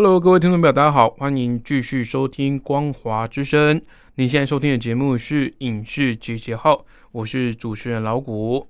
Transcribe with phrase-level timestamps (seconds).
[0.00, 3.80] Hello，各位听众朋友，大家好，欢迎继续收听《光华之声》。
[4.14, 6.74] 您现在收听的节目是《影视集结号》，
[7.10, 8.68] 我是主持人老谷。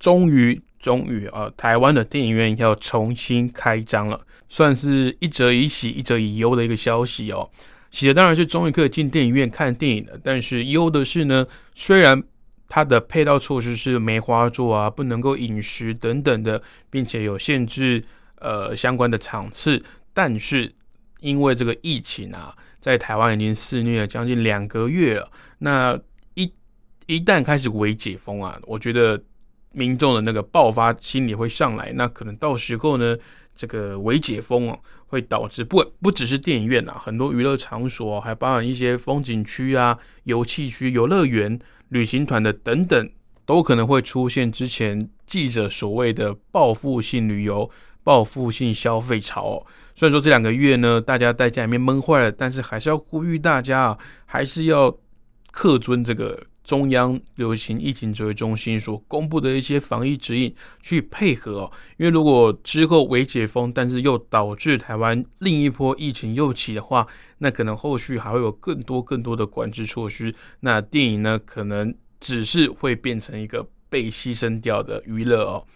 [0.00, 7.48] 终于，终于啊，台湾的电影院要重新开张了，算是一则以喜，一则以忧的一个消息哦。
[7.92, 11.46] 喜的当然是终于可以进电影院看电影了，但是忧的是呢，
[11.76, 12.20] 虽然
[12.68, 18.02] 它的配套措施是梅花座啊，不能够饮食等等的，并且有限制
[18.40, 19.80] 呃相关的场次。
[20.14, 20.72] 但是
[21.20, 25.30] 因为这个疫情啊，在台湾已经肆虐了将近两个月了。
[25.58, 25.98] 那
[26.34, 26.50] 一
[27.06, 29.20] 一旦开始微解封啊，我觉得
[29.72, 31.92] 民众的那个爆发心理会上来。
[31.94, 33.16] 那可能到时候呢，
[33.56, 43.10] 这个微解封哦，会导致不不只是电影院啊，很多娱乐场所，还包含一些风景区啊、游戏区、游乐园、旅行团的等等，
[43.44, 47.70] 都可能会出现之前记者所谓的报复性旅游。
[48.04, 49.66] 报复性消费潮哦，
[49.96, 54.96] 虽然说这两个月呢，大家在家里面闷坏了，但是还是要呼吁大家啊，还是要
[55.52, 61.72] 恪遵这个中央流行疫情指挥中心所公布的一些防疫指引去配合哦。
[61.96, 67.06] 因为如果之后未解封，但是又导致台湾另一波疫情又起的话，
[67.38, 70.34] 那可能后续还会有更多更多的管制措施。
[70.60, 75.66] 那电影呢，可能只是会变成一个被牺牲掉的娱乐哦。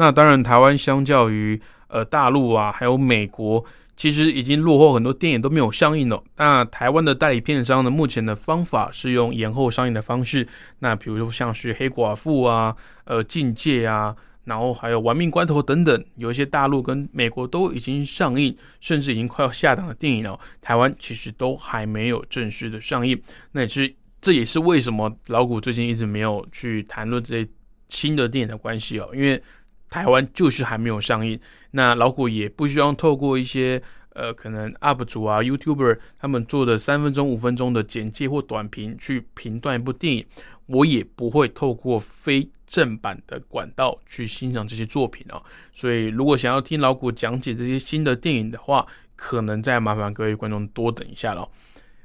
[0.00, 3.64] 那当然，台湾相较于呃大陆啊，还有美国，
[3.96, 6.22] 其实已经落后很多电影都没有上映了。
[6.36, 10.46] 那台湾的代理片商呢，目前的方法是用延后上映的方式。
[10.78, 12.76] 那比如说像是黑寡妇啊、
[13.06, 14.14] 呃境界啊，
[14.44, 23.20] 然后还有玩命关头等等，有一些大陆跟美国都已经上映，甚至已经快要下档的电影了，台湾其实都还没有正式的上映。
[23.50, 23.92] 那也是
[24.22, 27.50] 这也是为什么老谷最近一直没有去谈论这些
[27.88, 29.42] 新的电影的关系哦，因为。
[29.90, 31.38] 台湾就是还没有上映，
[31.70, 40.26] 那老谷也不需要透过一些呃可能 UP 主啊、YouTuber 他们做的三分钟、五分钟的简介或短评去评断一部电影，
[40.66, 45.42] 我也不会透过非正版的管道去欣赏这些作品哦。
[45.72, 51.48] 所以如果想要听老谷讲解这些新的电影的话，可能再麻烦各位观众多等一下了。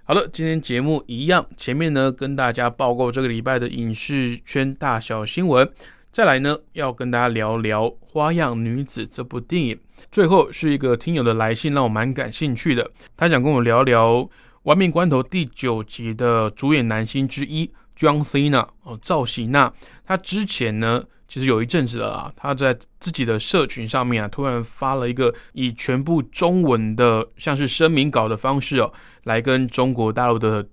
[0.05, 5.69] 好了，今天节目一样，前面呢跟大家报告这个礼拜的影视圈大小新闻。
[6.13, 9.79] 再来呢，要跟大家聊聊《花样女子》这部电影。
[10.11, 12.87] 最后是一个听友的来信，让我蛮感兴趣的。
[13.17, 14.17] 他想跟我聊聊
[14.61, 19.73] 《亡命关头》第九集的主演男星之一 John Cena 哦，赵喜娜。
[20.05, 30.63] 他之前呢，其实有一阵子了啊，他在自己的社群上面啊，突然发了一个以全部中文的，像是声明稿的方式哦，来跟中国大陆的。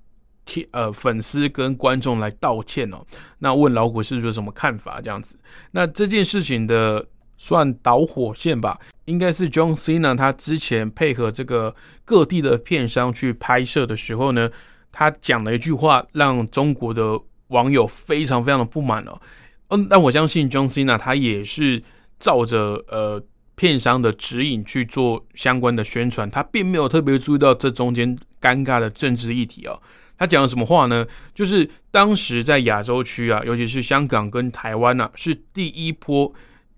[0.73, 3.05] 呃，粉丝跟观众来道歉哦。
[3.39, 5.01] 那问老虎是不是有什么看法？
[5.01, 5.37] 这样子，
[5.71, 7.07] 那这件事情的
[7.37, 11.75] 算导火线吧，应该是 John Cena 他之前配合这个
[12.05, 14.51] 各地的片商去拍摄的时候呢，
[14.91, 19.21] 他讲了一句话，让中国的网友非常非常的不满哦。
[19.69, 21.81] 嗯，但我相信 John Cena 他也是
[22.19, 23.23] 照着呃
[23.55, 29.81] 片商的指引去做相关的宣传，他并没有特别注意到这中间尴尬的政治议题哦。
[30.21, 31.07] 他讲了什么话呢？
[31.35, 36.31] 就是当时在亚洲区啊，尤其是香港跟台湾呐，是第一波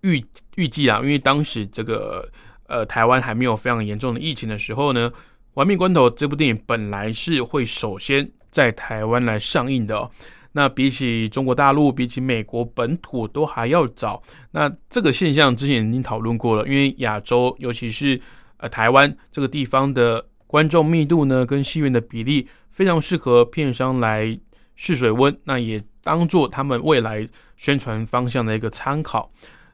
[0.02, 2.30] 预预计啊，因为当时这个
[2.68, 5.10] 呃台湾还没有非常严重的疫情的时候呢，
[5.54, 10.08] 《玩命关头》这部电影本来是会首先在台湾来上映的。
[10.52, 14.22] 那比起中国大陆，比起美国本土都还要早。
[14.52, 18.20] 那这个现象之前已经讨论过了，因为亚洲尤其是
[18.58, 22.46] 呃台湾这个地方的观众密度呢，跟戏院的比例。
[22.72, 24.36] 非常适合片商来
[24.74, 29.30] 试水温，那也当做他们未来宣传方向的一个参考。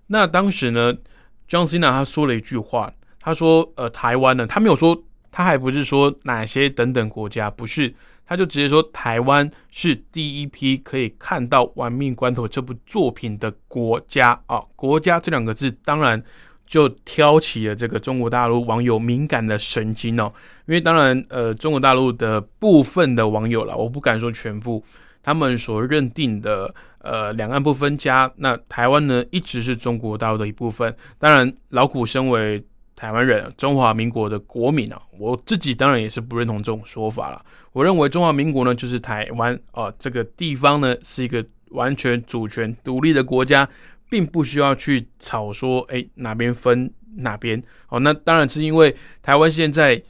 [0.09, 0.93] 那当时呢
[1.49, 5.01] ，John Cena 他说了一句话，他说：“呃，台湾呢，他没有说，
[5.31, 7.95] 他还不是说哪些等等国家，不是，
[8.27, 16.23] 他就直接说台湾是第一批可以看到《玩命关头》这部作品的国家啊，国家这两个字，当然。”
[16.69, 20.31] 就挑起了这个中国大陆网友敏感的神经哦，
[20.67, 24.85] 因为当然，呃，中国大陆的部分的网友了，我不敢说全部，
[25.23, 30.95] 他们所认定的呃两岸不分家，那台湾呢一直是中国大陆的一部分。
[31.19, 32.63] 当然，老古身为
[32.95, 37.43] 台湾人，中华民国的国民啊，我自己当然也是不认同这种说法了。
[37.73, 43.69] 我认为中华民国呢就是台湾啊这个地方呢是一个完全主权独立的国家，
[44.09, 48.01] 并不需要去吵说哎哪边分哪边哦。
[48.01, 50.03] 那当然是因为台湾现在。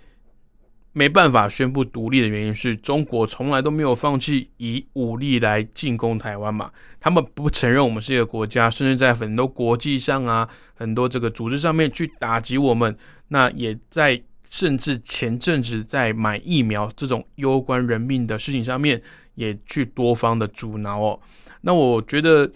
[0.94, 6.72] 没办法宣布独立的原因是中国从来都没有放弃以武力来进攻台湾嘛？
[6.98, 12.96] 他们不承认我们是一个国家，甚至在很多国际上啊，很多这个组织上面去打击我们。
[13.28, 14.20] 那也在
[14.50, 19.00] 甚至前阵子在买疫苗这种攸关人命的事情上面，
[19.36, 21.20] 也去多方的阻挠哦。
[21.60, 22.50] 那我觉得。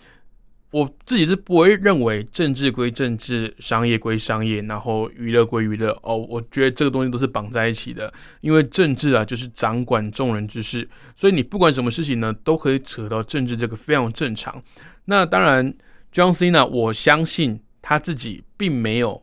[0.72, 6.16] 我自己是不会认为政治归政治，商业归商业，然后娱乐归娱乐哦。
[6.16, 8.10] 我觉得这个东西都是绑在一起的，
[8.40, 14.62] 因为政治啊就是掌管众人之事，所以你不管什么事情呢，都可以扯到政治，这个非常正常。
[15.04, 15.74] 那当然
[16.10, 19.22] ，John Cena，我相信他自己并没有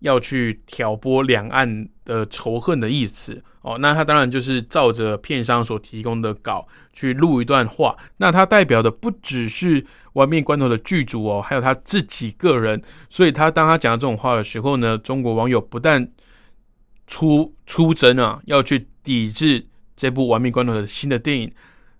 [0.00, 3.78] 要去挑拨两岸的仇恨的意思哦。
[3.78, 9.86] 那他当然就是照着片商所提供的稿去录一段话，那他代表的不只是。
[10.14, 16.10] 玩命关头的剧组哦，还有他自己个人，所以他当他讲这种话的时候呢，中国网友不但
[17.06, 19.64] 出出征啊，要去抵制
[19.94, 21.52] 这部玩命关头的新的电影，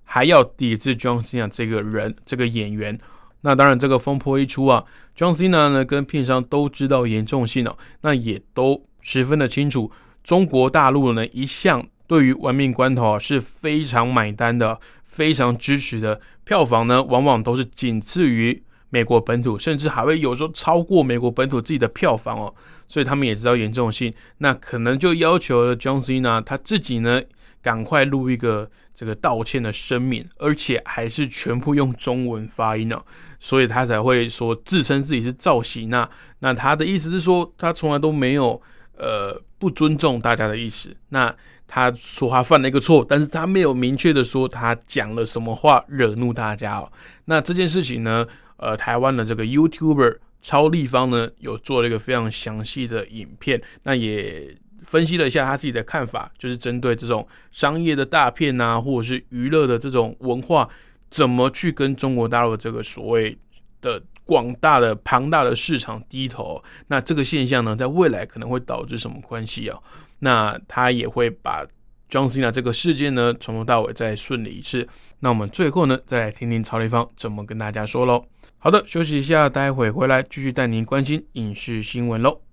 [0.03, 2.99] 还要抵制 John Cena 这个人这个演员。
[3.43, 4.85] 那当然，这个风波一出啊
[5.17, 9.91] ，John Cena 呢跟片商都知道严重性哦，那也都十分的清楚，
[10.23, 14.79] 中国大陆呢一向对于玩命关头啊是非常买单的。
[15.11, 22.55] 非常支持的票房呢，往往都是仅次于美国本土，甚至还会有时候超过美国本土自己的票房哦。
[22.87, 27.21] 所以他们也知道严重性，那可能就要求了 John Cena 他自己呢，
[27.61, 33.03] 赶快录一个这个道歉的声明，而且还是全部用中文发音哦，
[33.41, 36.09] 所以他才会说自称自己是赵喜娜。
[36.39, 38.63] 那他的意思是说，他从来都没有
[38.97, 40.95] 呃不尊重大家的意思。
[41.09, 41.35] 那
[41.67, 46.93] 他说他犯了一个错，但是他没有明确的说他讲了什么话惹怒大家哦。
[47.25, 48.27] 那这件事情呢，
[48.57, 60.69] 呃，台湾的这个 YouTuber 超立方呢，有做了一个非常详细的影片，那也分析了一下他自己的看法，就是针对这种商业的大片啊，或者是娱乐的这种文化，
[61.11, 63.37] 怎么去跟中国大陆这个所谓
[63.81, 66.63] 的广大的庞大的市场低头？
[66.87, 69.79] 那这个现象呢，在未来可能会导致什么关系啊？
[70.21, 71.67] 那他也会把
[72.09, 74.89] John Cena 这个事件呢，从头到尾再顺理一次。
[75.19, 78.25] 那我们最后呢，再来听听曹立芳怎么跟大家说喽。
[78.59, 82.50] 好的，休息一下，待会回来继续带您关心影视新闻喽。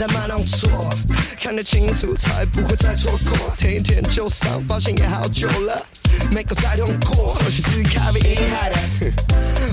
[0.00, 0.88] 掉子弹马上错，
[1.42, 3.54] 看得清楚才不会再错过。
[3.58, 5.86] 天天就上，发现也好久了，
[6.30, 7.34] 没够再痛过。
[7.34, 8.76] 或许是咖啡因害的，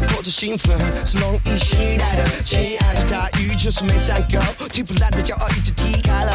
[0.12, 2.44] 或者兴奋是容易携带的。
[2.44, 6.34] 亲爱的大雨就是没上够，提不来的骄傲已经踢开了，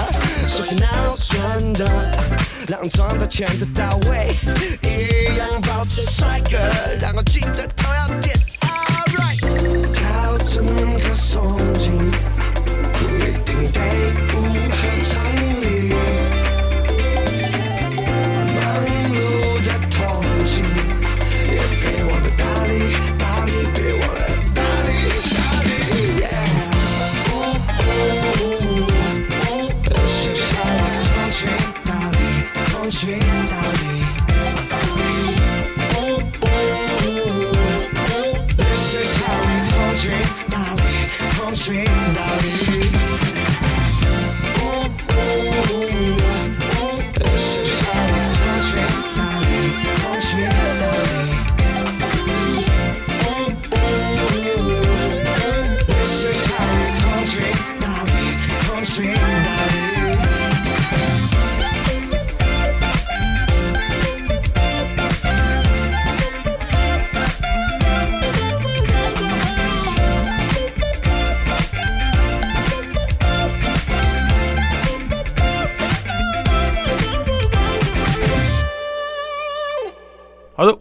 [0.48, 1.86] 所以闹准的，
[2.68, 4.34] 让状态全都到位，
[4.82, 6.56] 一样保持帅哥，
[6.98, 8.40] 然后记得头要点。
[13.90, 14.31] take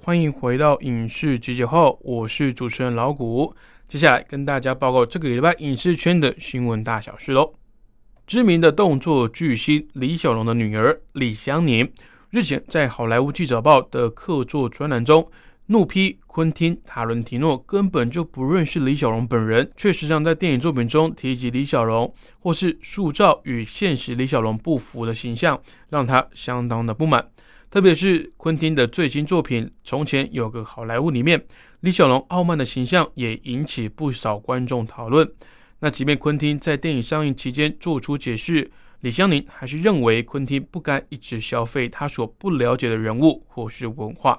[0.04, 3.54] 欢迎回到影视集结号，我是主持人老谷。
[3.88, 7.54] 接下来跟大家报告这个礼拜影视圈的新闻大小事喽。
[8.26, 11.88] 知名的动作巨星李小龙的女儿李香凝
[12.32, 15.30] 日前在好莱坞记者报的客座专栏中，
[15.68, 27.24] 怒批昆汀·塔伦提诺根本就不认识李小龙本人，却时常在电影作品中提及李小龙，或是塑造与现实李小龙不符的形象，让他相当的不满。
[27.72, 31.42] 特别是昆汀的最新作品《从前有个好莱坞》里面，
[31.80, 35.32] 李小龙傲慢的形象也引起不少观众讨论。
[35.80, 44.38] 那即便昆汀在电影上映期间做出解释，李香凝还是认为昆汀不该一直消费他所不了解的人物或是文化。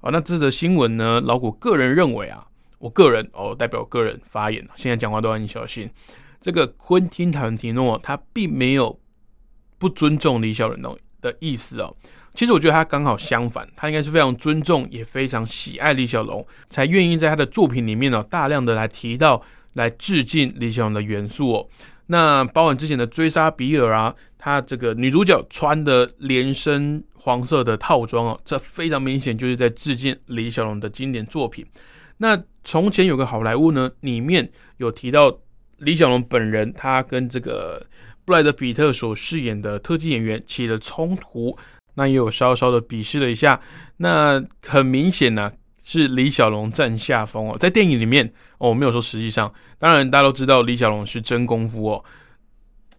[0.00, 1.20] 啊，那这则新闻呢？
[1.20, 2.46] 老谷个人认为啊，
[2.78, 5.86] 我个人哦，代表个人发言，现在讲话都要很小心。
[6.40, 8.98] 这个昆汀·塔伦提诺他并没有
[9.76, 11.94] 不尊重李小龙的意思哦。
[12.34, 19.42] 其实我觉得他刚好相反，他应该是非常尊重，也非常喜爱李小龙，才愿意在他的作品里面呢，大量的来提到、
[19.74, 21.68] 来致敬李小龙的元素哦。
[22.06, 31.64] 那包含之前的追杀比尔啊，他这个女主角穿的连身黄色的套装哦，这非常明显就是在致敬李小龙的经典作品。
[32.16, 35.38] 那从前有个好莱坞呢，里面有提到
[35.78, 37.84] 李小龙本人，他跟这个
[38.24, 41.56] 布莱德比特所饰演的特技演员起了冲突。
[41.94, 43.60] 那也有稍稍的鄙视了一下，
[43.98, 45.52] 那很明显呢
[45.84, 48.26] 是李小龙占下风哦，在电影里面
[48.58, 52.04] 哦，我没有说实际上，当然大家都知道李小龙是真功夫哦。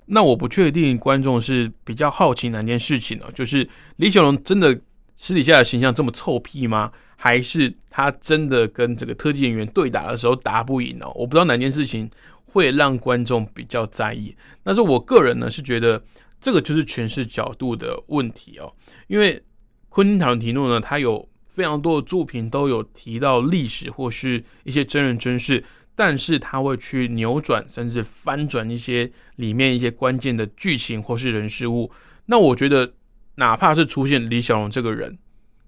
[0.06, 4.80] 那我不确定观众是比较好奇哪件事情哦，就是李小龙真的
[5.18, 6.92] 私底下的形象这么臭屁吗？
[7.16, 11.12] 还是他真的跟这个特技演员对打的时候打不赢哦？
[11.16, 12.08] 我不知道哪件事情
[12.46, 14.36] 会让观众比较在意。
[14.62, 16.00] 但是我个人呢是觉得。
[16.44, 18.70] 这个就是诠释角度的问题哦，
[19.08, 19.42] 因为
[19.90, 25.64] 昆汀·塔伦提诺呢，他有非常多的作品都有提到历史或是一些真人真事，
[25.96, 31.92] 但是他会去扭转甚至翻转一些里面一些关键的剧情或是人事物。
[32.26, 32.94] 那我觉得，
[33.36, 35.18] 哪怕是出现李小龙这个人，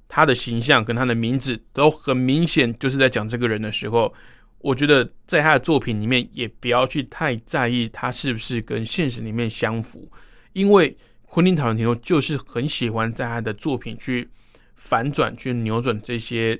[0.08, 4.12] 他的形象跟他的名字都很明显就是在讲这个人的时候，
[4.60, 10.12] 我觉得在他的作品里面也不要去太在意他是不是跟现实里面相符。
[10.54, 10.96] 因为
[11.36, 14.30] 昆汀·塔伦提诺就是很喜欢在他的作品去
[14.76, 16.58] 反转、去扭转这些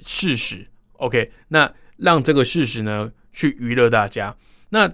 [0.00, 0.66] 事实。
[0.94, 4.36] OK，那让这个事实呢去娱乐大家。
[4.70, 4.92] 那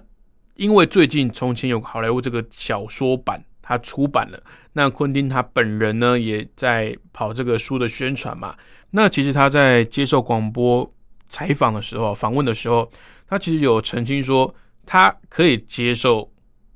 [0.53, 4.39] 因为最近《从前有好莱坞》这个小说版它出版了，
[4.73, 8.55] 那昆汀他本人呢也在跑这个书的宣传嘛。
[8.91, 10.93] 那其实他在接受广播
[11.27, 12.87] 采访的时候、访问的时候，
[13.27, 14.53] 他其实有澄清说，
[14.85, 16.31] 他可以接受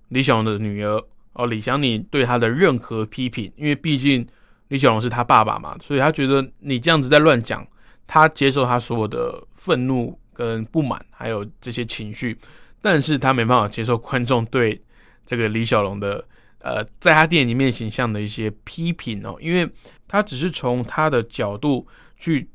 [0.08, 1.06] 李小龙的女儿。
[1.36, 4.26] 哦，李祥，你对他的任何批评，因为毕竟
[4.70, 7.68] 李小龙是他爸爸嘛，所以他觉得你这样子在乱讲，
[8.08, 12.38] 他接受他所有的愤怒跟不满，还有这些情绪，
[12.82, 14.82] 但是他没办法接受观众对
[15.26, 16.26] 这个李小龙的
[16.60, 19.70] 呃，在他电影里面形象的一些批评哦，因为
[20.08, 22.50] 他只是从他的角度去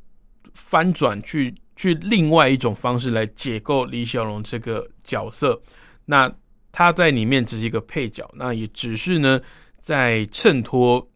[0.54, 5.60] 翻转，去去另外一种方式来解构李小龙这个角色，
[6.06, 6.32] 那。
[6.72, 9.40] 他在里面只是一个配角，那也只是呢，
[9.82, 11.06] 在衬托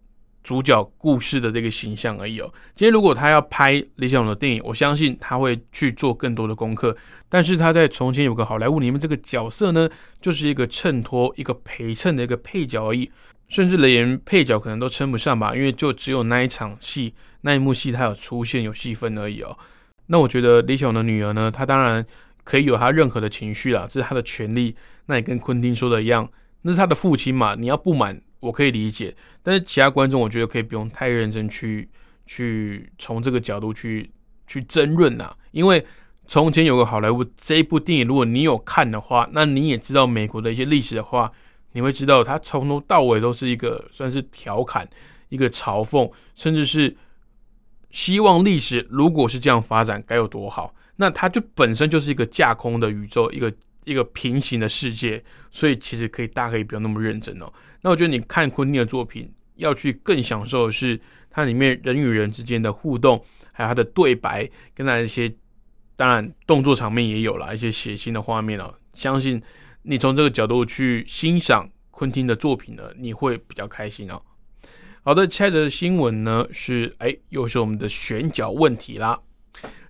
[0.43, 2.53] 主角故事的这个形象而已哦。
[2.75, 6.97] 今天如果他要拍李小龙的电影，我相信他会去做更多的功课。
[7.29, 9.89] 但是他在从前有个好莱坞里面这个角色呢，
[10.21, 13.11] 就是一个衬托、一个陪衬的一个配角而已，
[13.49, 19.57] 甚至连配角可能都称不上吧，因为就只有那一场戏、那一幕戏他有出现有戏份而已哦。
[20.07, 22.05] 那我觉得李小龙的女儿呢，她当然。
[22.47, 24.77] 可以有她任何的情绪啦，这是她的权利。
[25.07, 26.29] 那也跟昆汀说的一样，
[26.63, 29.15] 那是他的父亲嘛，你要不满，我可以理解。
[29.43, 31.89] 但是其他观众，我觉得可以不用太认真去
[32.27, 34.11] 去从这个角度去
[34.47, 35.37] 去争论呐。
[35.51, 35.85] 因为
[36.27, 41.31] 从前有个好莱坞这一部电影，如果你有看的话，那你也知道美国的一些历史的话，
[41.73, 44.89] 你会知道它从头到尾都是一个算是调侃、
[45.29, 46.97] 一个嘲讽，甚至是
[47.91, 50.75] 希望历史如果是这样发展该有多好。
[50.97, 53.53] 那它就本身就是一个架空的宇宙，一个
[53.85, 57.53] 一个平行的世界，所以其实可以大家可以不用那么认真哦。
[57.81, 60.99] 那我觉得你看昆汀的作品，要去更享受的是
[61.31, 63.23] 它里面人与人之间的互动，
[63.53, 65.33] 还有它的对白，跟它一些
[65.97, 68.75] 当然动作场面也有了一些血腥的画面哦。
[68.95, 69.43] 相信
[69.83, 74.21] 你从这个角度去欣赏昆汀的作品呢，你会比较开心哦。
[75.03, 79.21] 好的，下一则新闻呢是，哎，又是我们的选角问题啦。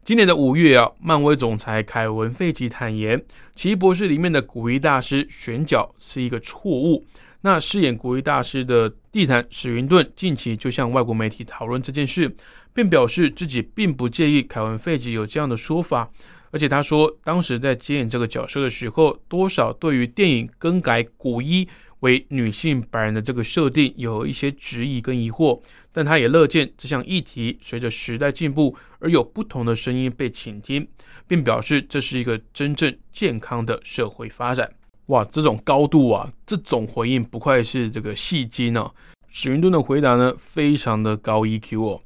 [0.04, 3.18] 今年的五月啊，漫威总裁凯文·费奇坦言，
[3.56, 7.02] 《奇异博士》里面的古一大师选角是一个错误。
[7.40, 12.30] 那饰演古一大师的地毯史云顿近期就向外国媒体讨论这件事，
[12.74, 16.10] 并表示自己并不介意凯文·费奇有这样的说法。
[16.50, 21.66] 而且他说，当时在接演这个角色的时候，多少对于电影更改古一。
[22.04, 25.58] 为女性白人的这个设定有一些质疑跟疑惑，
[25.90, 30.86] 但他也乐见这项议题随着时代进步而有不同的声音被倾听，
[31.26, 34.70] 并表示这是一个真正健康的社会发展。
[35.06, 38.94] 哇，这种高度啊，这种回应不愧是这个戏精哦。
[39.28, 42.02] 史云顿的回答呢，非常的高 EQ 哦。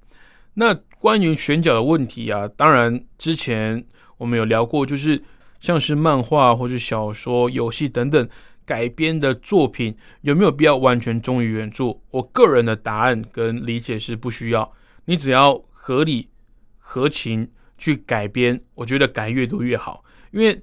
[0.55, 3.85] 那关于选角的问题啊，当然之前
[4.17, 5.21] 我们有聊过，就是
[5.59, 8.28] 像是漫画或者小说、游戏等等。
[8.69, 11.99] 改编的作品有没有必要完全忠于原著？
[12.11, 14.71] 我个人的答案跟理解是不需要。
[15.07, 16.29] 你只要合理
[16.77, 20.05] 合情去改编，我觉得改越多越好。
[20.33, 20.63] 因为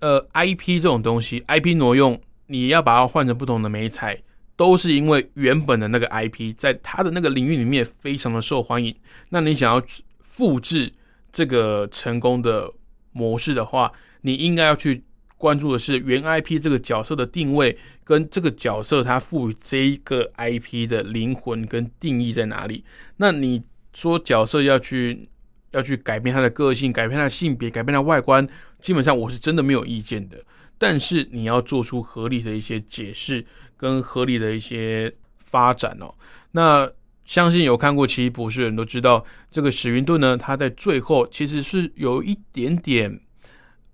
[0.00, 4.22] 呃，IP 这种东西，IP 挪用，你要把它换成不同的美彩，
[4.54, 8.94] 都是因为原本的那个 IP 在它的那个领域里面非常的受欢迎。
[9.30, 9.82] 那你想要
[10.22, 10.92] 复制
[11.32, 12.70] 这个成功的
[13.12, 15.04] 模式的话，你应该要去。
[15.40, 17.74] 关注的是原 IP 这个角色的定位，
[18.04, 22.84] 跟这个角色它赋予这一个 IP 的灵魂跟定义在哪里？
[23.16, 23.62] 那你
[23.94, 25.26] 说角色要去
[25.70, 28.46] 要去改变他的个性，改变他的性别，改变他外观，
[28.82, 30.36] 基本上我是真的没有意见的。
[30.76, 33.42] 但是你要做出合理的一些解释
[33.78, 36.14] 跟合理的一些发展哦。
[36.52, 36.90] 那
[37.24, 43.18] 相信有看过奇异博士的人都知道，这个史云顿呢，他在最后其实是有一点点。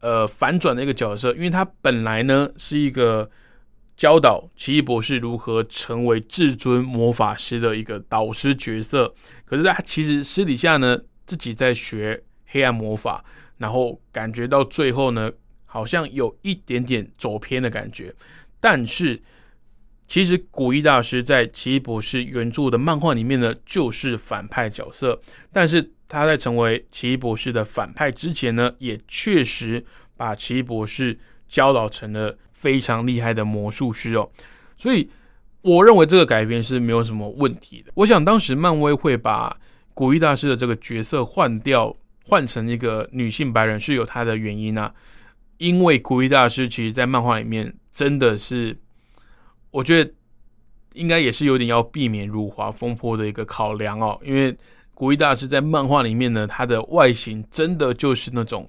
[0.07, 3.29] 呃，反转的一个角色，因为他本来呢是一个
[3.97, 9.12] 教导奇异博士如何成为至尊魔法师的一个导师角色，
[9.45, 13.25] 可是他其实私底下呢自己在学黑暗魔法，
[13.59, 15.33] 然后感觉到最后呢
[15.64, 18.14] 好像有一点点走偏的感觉，
[18.61, 19.21] 但是。
[20.09, 25.21] 其实古一大师在奇异博士原著的漫画里面呢，就是反派角色。
[25.53, 29.85] 但是他在成为奇异博士的反派之前呢，也确实
[30.16, 34.31] 把奇异博士教导成了非常厉害的魔术师哦。
[34.77, 35.11] 所以
[35.62, 37.92] 我认为这个改编是没有什么问题的。
[37.95, 39.57] 我想当时漫威会把
[39.95, 44.95] 古一大师的这个角色换掉，换成一个女性白人是有他的原因啊。
[45.59, 48.77] 因为古一大师其实在漫画里面真的是。
[49.73, 50.11] 我觉得
[50.95, 54.57] 应该也是有点要避免辱华风波的一个考量哦，因为
[54.96, 58.66] 古一大师在漫画里面呢，他的外形真的就是那种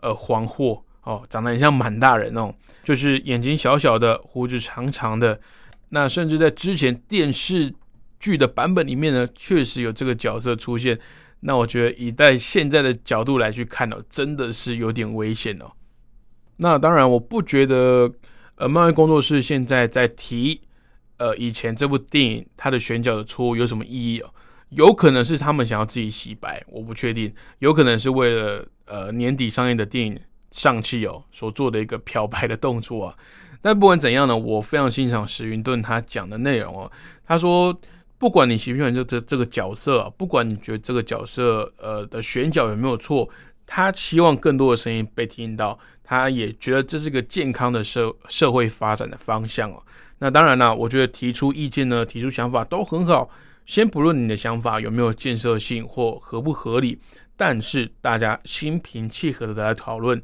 [0.00, 5.40] 呃黄货哦，长得很像满大人哦，就是眼睛小小的，胡子长长的。
[5.88, 7.72] 那甚至在之前电视
[8.18, 10.98] 剧的版本里面呢，确实有这个角色出现。
[11.40, 15.72] 那我觉得以在现在的角度来去看哦，真的是有点危险哦。
[16.58, 18.12] 那当然，我不觉得。
[18.56, 20.60] 呃，漫威工作室现在在提，
[21.16, 24.28] 呃，以前这部电影它的选角的错误有什么意义哦？
[24.70, 30.18] 有可能是他们想要自己洗白，我不确定；有可能是为了呃年底上映的电影
[30.50, 33.14] 上汽哦所做的一个漂白的动作啊。
[33.62, 36.90] 但不管怎样呢，我非常欣赏史云顿他讲的内容哦。
[37.26, 37.78] 他说，
[38.16, 43.28] 不管你喜不喜欢这这这个角色，不管你觉得这个角色呃的选角有没有错，
[43.66, 45.78] 他希望更多的声音被听到。
[46.02, 49.80] 他也觉得这是个健康的社社会发展的方向哦。
[50.18, 53.30] 那当然了，我觉得提出意见呢，提出想法都很好。
[53.70, 56.98] 先不论你的想法有没有建设性或合不合理，
[57.36, 60.20] 但是大家心平气和的来讨论，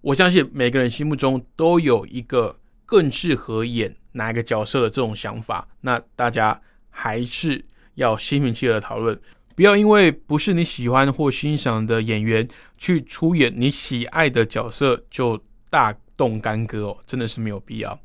[0.00, 5.68] 我相信每个人心目中都有一个更适合演哪一个角色的这种想法。
[5.82, 9.16] 那大家还是要心平气和的讨论。
[9.54, 12.44] 不要因为不是你喜欢或欣赏的演员
[12.76, 17.96] 去出演你喜爱的角色就大动干戈哦，真的是没有必要。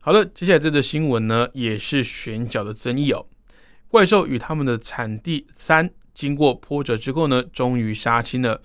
[0.00, 3.24] 好的，接下来这则新闻呢，也是选角的争议哦。
[3.92, 8.58] 怪兽与他们的产地三经过波折之后呢，终于杀青了。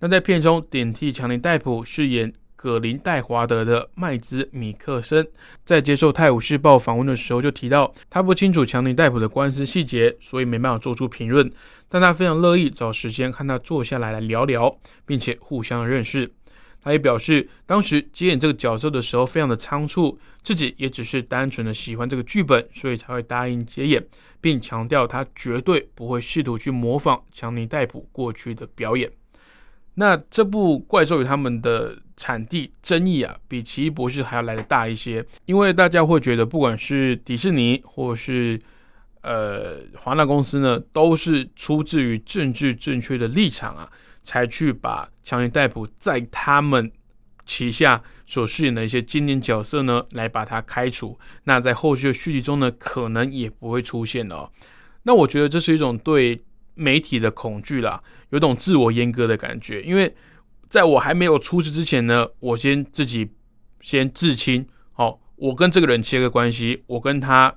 [0.00, 2.30] 那在片中顶替强尼戴普饰演。
[2.56, 5.28] 葛林戴华德的麦兹米克森
[5.66, 11.52] 在接受《泰晤士报》访问的时候就提到，他不清楚强尼戴普的官司细节，所以没办法做出评论。
[11.90, 16.32] 但他非常乐意找时间和他坐下来来聊聊，并且互相认识。
[16.84, 24.06] 他也表示，当时接演这个角色的时候非常的仓促，自己也只是单纯的喜欢这个剧本，所以才会答应接演，
[24.38, 29.10] 并强调他绝对不会试图去模仿强尼戴普过去的表演。
[29.94, 38.60] 那这部《怪兽与他们的产地》争议啊，比《奇异博士》还要来的大一些，因为大家会觉得，不管是迪士尼或是
[39.22, 43.88] 呃华纳公司呢，都是出自于政治正确的立场啊，
[44.24, 46.90] 才去把强尼戴普在他们
[47.46, 51.18] 旗下所饰演的一些经典角色呢，来把他开除。
[51.44, 54.50] 那在后续的续集中呢，可能也不会出现哦。
[55.02, 56.42] 那我觉得这是一种对
[56.74, 59.82] 媒体的恐惧啦，有种自我阉割的感觉。
[59.82, 60.12] 因为
[60.70, 63.30] 在我还没有出事之前呢，我先自己
[63.82, 67.54] 先自清，好，我跟这个人切个关系，我跟他，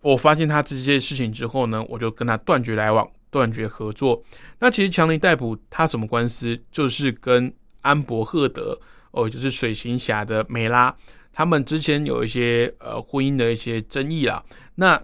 [0.00, 4.22] 我发现他这些事情之后呢，我就跟他断绝来往，断绝合作。
[4.58, 8.78] 那其实强尼戴普他什么官司，就是跟安伯赫德
[9.10, 10.94] 哦，就是水行侠的梅拉，
[11.32, 14.44] 他们之前有一些呃婚姻的一些争议啦。
[14.74, 15.00] 那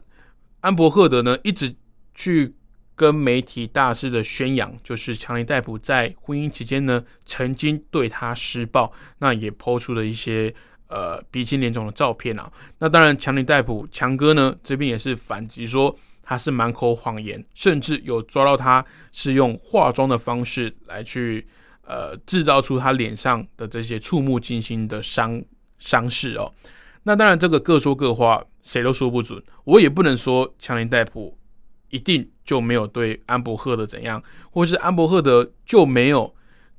[0.61, 1.74] 安伯赫德呢，一直
[2.14, 2.54] 去
[2.94, 10.54] 跟媒体大肆的宣扬，就是强尼戴普在婚姻期间呢，曾经对他施暴，那也抛出了一些
[10.88, 12.52] 呃鼻青脸肿的照片啊。
[12.78, 21.46] 那当然，强尼戴普强哥呢这边也是反击说他是满口谎言，甚至有抓到他是用化妆的方式来去
[21.85, 25.42] 呃制造出他脸上的这些触目惊心的伤
[25.78, 26.52] 伤势哦。
[27.02, 29.42] 那当然，这个各说各话，谁都说不准。
[29.64, 31.37] 我也不能说强尼戴普
[31.90, 36.32] 一定就没有对安伯赫德怎样，或是安伯赫德就没有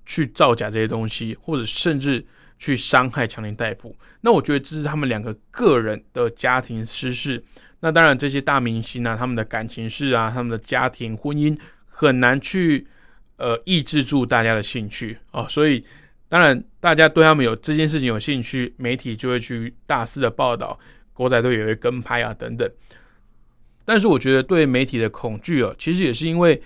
[0.06, 2.26] 去造假这些东西，或者甚至
[2.58, 3.94] 去伤害强尼戴普。
[4.22, 7.44] 那我觉得这是他们两个个人的家庭私事。
[7.84, 11.54] 那当然，这些大明星啊，他们的感情事啊，他们的家庭婚姻
[11.86, 12.88] 很难去
[13.36, 15.84] 呃抑制住大家的兴趣哦，所以。
[16.30, 20.80] 当然，大家对他们有这件事情有兴趣，媒体就会去大肆的报道，
[21.14, 22.68] 狗仔队也会跟拍啊等等。
[23.86, 26.60] 但是，我觉得对媒体的恐惧啊，其实也是因为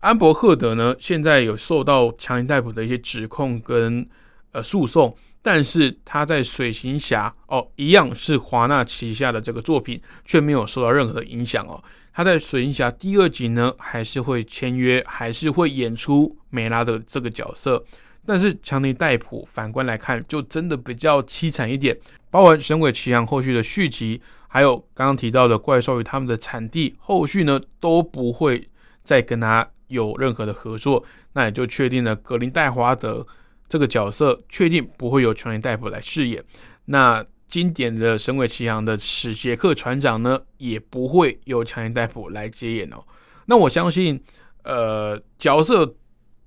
[0.00, 4.08] 安伯赫德呢，现在有受到强尼戴普的一些指控跟
[4.52, 5.14] 呃诉讼，
[5.46, 11.80] 但是他在水行侠哦，一样是华纳旗下的这个作品，却没有受到任何影响哦。
[12.12, 17.80] 他在水行侠第二集呢，还是会签约，还是会演出梅拉的这个角色。
[18.26, 21.96] 但是强尼戴普反观来看，就真的比较凄惨一点。
[22.28, 28.68] 包含《神鬼奇航》后续的续集，还有刚刚提到的《怪兽与他们的产地》后续呢，都不会
[29.04, 31.04] 再跟他有任何的合作。
[31.34, 33.24] 那也就确定了格林戴华德
[33.68, 36.42] 这个角色，确定不会由强尼戴普来饰演。
[36.84, 42.96] 那经典的《神鬼奇航》的史杰克船长呢，也不会由强尼戴普来接演哦。
[43.44, 44.20] 那我相信，
[44.62, 45.94] 呃，角色。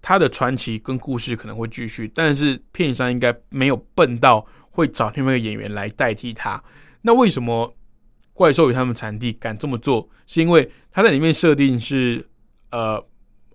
[0.01, 6.63] 他的传奇跟故事可能会继续，但是片商应该没有笨到会找另外一个演员来代替他。
[7.01, 7.75] 那为什么
[8.31, 10.09] 怪兽与他们产地敢这么做？
[10.25, 12.25] 是因为他在里面设定是
[12.71, 13.05] 呃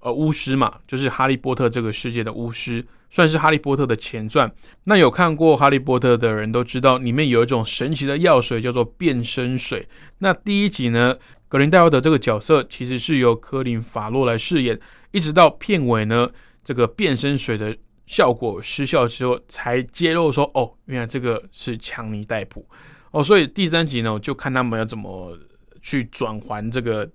[0.05, 4.51] 呃巫师嘛，就是哈利波特这个世界的巫师，算是哈利波特的前传。
[4.85, 9.89] 那有看过哈利波特的人都知道，里面有一种神奇的药水叫做变身水。
[10.19, 11.17] 那第一集呢，
[11.49, 14.79] 格林戴奥德这个角色其实是由科林法洛来饰演。
[15.11, 16.31] 一直到片尾呢，
[16.63, 22.69] 这个变身水的效果失效之后，才揭露说：“哦，原来这个是强尼戴普
[23.13, 25.35] 哦。”所以第三集呢，就看他们要怎么
[25.81, 27.09] 去转还这个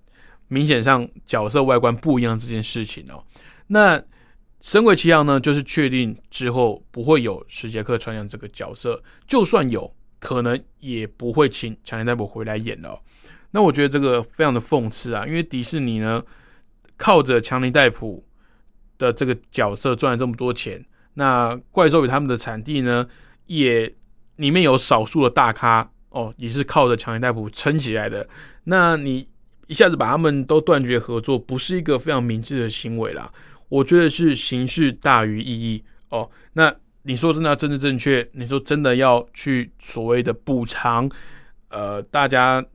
[0.49, 3.23] 明显上角色外观不一样这件事情哦。
[3.67, 3.97] 那
[4.59, 13.01] 《神鬼奇航》呢，就是确定之后不会有史杰克船长这个角色，就算有可能也不会请强尼戴普回来演了。
[13.51, 16.21] 那我觉得这个非常的讽刺啊，因为迪士尼呢。
[17.01, 18.21] 靠着强尼戴普
[18.97, 23.07] 的这个角色赚了这么多钱，那怪兽与他们的产地呢，
[23.45, 23.89] 也
[24.35, 28.27] 里面有少数的大咖哦，也是靠着强尼戴普撑起来的。
[28.65, 29.25] 那你
[29.69, 33.31] 一下子把他们都断绝合作，不是一个非常明智的行为啦。
[33.67, 36.27] 我觉得是形式大于意义哦。
[36.53, 38.27] 那你说真的要政治正确？
[38.33, 41.07] 你说真的要去所谓的补偿？
[41.67, 42.65] 呃，大家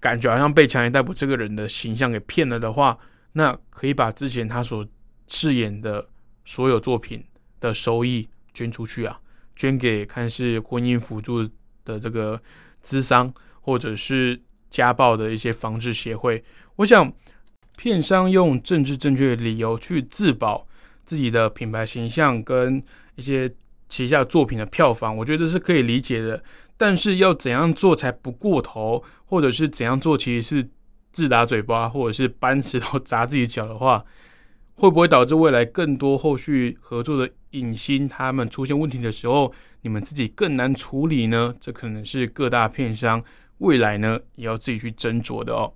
[0.00, 2.98] 感觉好像被强行逮捕这个人的形象给骗了的话。
[3.32, 4.84] 那可以把之前他所
[5.28, 6.04] 饰演的
[6.44, 7.24] 所有作品
[7.60, 9.16] 的收益捐出去啊，
[9.54, 11.48] 捐给看是婚姻辅助
[11.84, 12.42] 的这个
[12.82, 16.42] 资商，或者是家暴的一些防治协会。
[16.74, 17.12] 我想，
[17.76, 20.66] 片商用政治正确的理由去自保
[21.04, 22.82] 自己的品牌形象跟
[23.14, 23.48] 一些
[23.88, 26.42] 旗下作品的票房，我觉得是可以理解的。
[26.76, 30.68] 但是要怎样做才不过头，或者是怎样做其实是。
[31.12, 34.02] 自打嘴巴，或者是搬石头砸自己脚的话，
[34.76, 41.54] 会不会导致未来更多后续合作的影星他们出现问题的时候，你们自己更难处理呢？
[41.60, 43.22] 这可能是各大片商
[43.62, 45.72] 未来呢也要自己去斟酌的哦。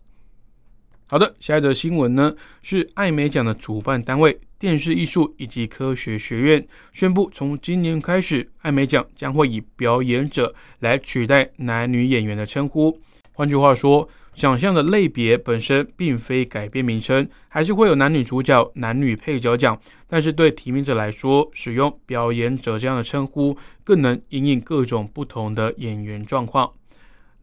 [1.09, 13.01] 好的，下一则新闻呢是艾美奖的主办单位电视艺术以及科学学院宣布，从今年开始，艾美奖将会以表演者来取代男女演员的称呼。
[13.33, 19.81] 换句话说，奖项的类别本身并非改变名称，还是会有男女主角、男女配角奖。
[20.09, 26.73] 但是对提名者来说，使用表演者这样的称呼，更能应应各种不同的演员状况。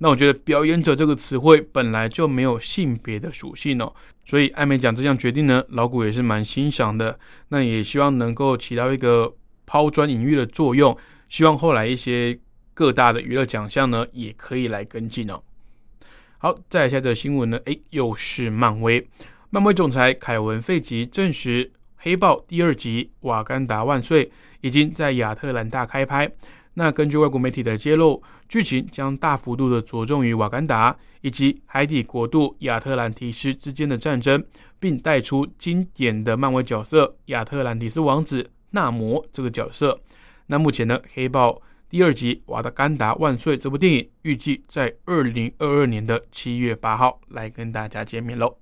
[0.04, 7.18] 那我觉得“表演者”这个词汇本来就没有性别的属性哦，所以艾美奖这项决定呢，老谷也是蛮欣赏的。
[7.48, 9.34] 那也希望能够起到一个
[9.66, 10.98] 抛砖引玉的作用，
[11.30, 12.38] 希望后来一些
[12.74, 15.42] 各大的娱乐奖项呢，也可以来跟进哦。
[16.38, 19.08] 好，再来下则新闻呢，诶，又是漫威，
[19.52, 21.64] 漫威总裁凯文·费吉证实，
[21.96, 24.26] 《黑豹》第二集《瓦干达万岁》
[24.60, 26.30] 已经在亚特兰大开拍。
[26.76, 34.44] 那根据外国媒体的揭露，剧情将大幅度的着重于瓦干达以及海底国度亚特兰提斯之间的战争，
[34.80, 40.00] 并带出经典的漫威角色亚特兰蒂斯王子纳摩这个角色。
[40.48, 41.52] 那目前呢，《黑豹》
[41.88, 48.58] 第二集《瓦的干达万岁》这部电影预计在二零二二年的七月八号来跟大家见面喽。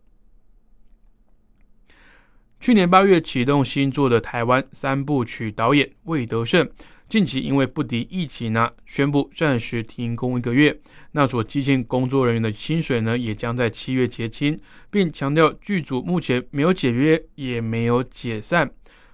[2.60, 6.70] 去年八月启动新作的台湾三部曲导演魏德胜。
[7.12, 10.80] 近期因为不敌疫情呢，宣布暂时停工一个月。
[11.12, 14.58] 那所基建工作人员的薪水呢，也将在七月结清，
[14.90, 18.72] 并强调剧组目前没有解约，也没有解散。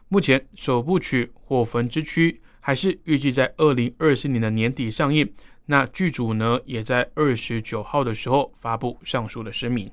[0.10, 5.28] 目前首部曲《火焚之躯》还是预计在二零二四年的年底上映。
[5.66, 9.90] 那剧组呢，也在二十九号的时候发布上述的声明。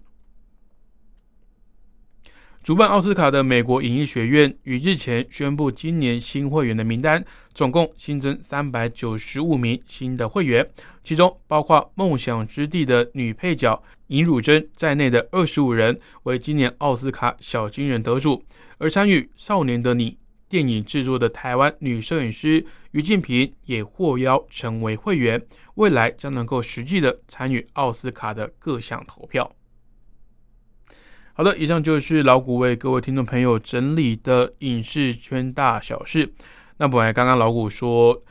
[2.65, 7.23] 主办奥斯卡的美国影艺学院于日前宣布，今年新会员的名单
[7.53, 10.67] 总共新增三百九十五名新的会员，
[11.03, 18.43] 其中包括《梦想之地》的女配角尹汝贞在内的二十五人为今年奥斯卡小金人得主。
[18.79, 20.13] 而参与《少年的你》
[20.49, 25.39] 电影制作的台湾女摄影师于静平也获邀成为会员，
[25.75, 29.53] 未来将能够实际的参与奥斯卡的各项投票。
[31.37, 36.33] 好的，以上就是老谷为各位听众朋友整理的影视圈大小事。
[36.77, 38.23] 那本来刚刚老谷说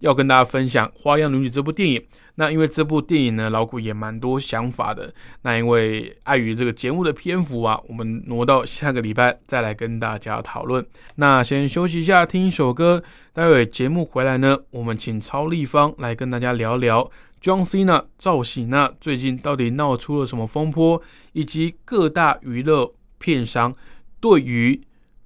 [0.00, 5.10] 要跟大家分享《花样女子》这部电影，那因为这部电影呢，老谷也蛮多想法的。
[5.40, 10.84] 那因为碍于这个节目的篇幅啊，我们挪到下个礼拜再来跟大家讨论。
[11.14, 13.02] 那先休息一下，听一首歌。
[13.32, 17.10] 待会节目回来呢，我们请超立方来跟大家聊聊。
[17.44, 21.02] John Cena 造型那最近到底闹出了什么风波？
[21.34, 23.76] 以及各大娱乐片商
[24.18, 24.80] 对于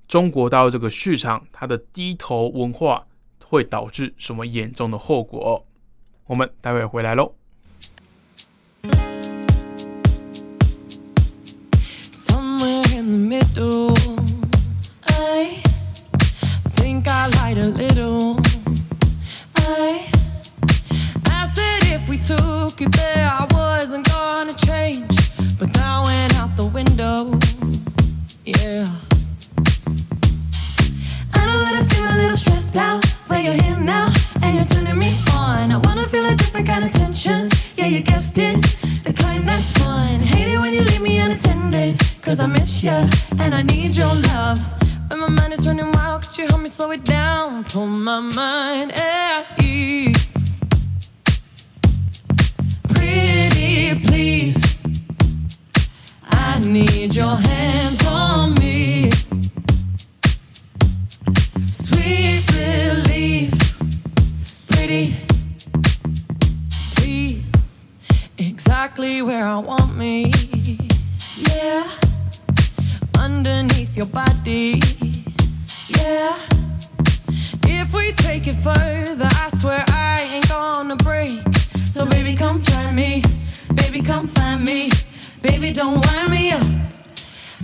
[0.09, 3.07] 中国大陆这个市场，它的低头文化
[3.46, 5.64] 会导致什么严重的后果？
[6.26, 7.35] 我们待会回来喽。
[22.80, 25.16] I wasn't gonna change.
[25.58, 27.36] But that went out the window.
[28.44, 28.86] Yeah.
[31.34, 34.12] I know that I seem a little stressed out, but you're here now
[34.42, 35.72] and you're turning me on.
[35.72, 37.48] I wanna feel a different kind of tension.
[37.76, 38.62] Yeah, you guessed it,
[39.02, 40.20] the kind that's fun.
[40.20, 42.98] Hate it when you leave me unattended, cause I miss you
[43.40, 44.60] and I need your love.
[45.10, 47.64] When my mind is running wild, could you help me slow it down?
[47.64, 50.27] Pull my mind at ease.
[78.38, 81.40] Take it further, I swear I ain't gonna break.
[81.98, 83.24] So baby, come try me.
[83.74, 84.88] Baby, come find me.
[85.42, 86.62] Baby, don't wind me up.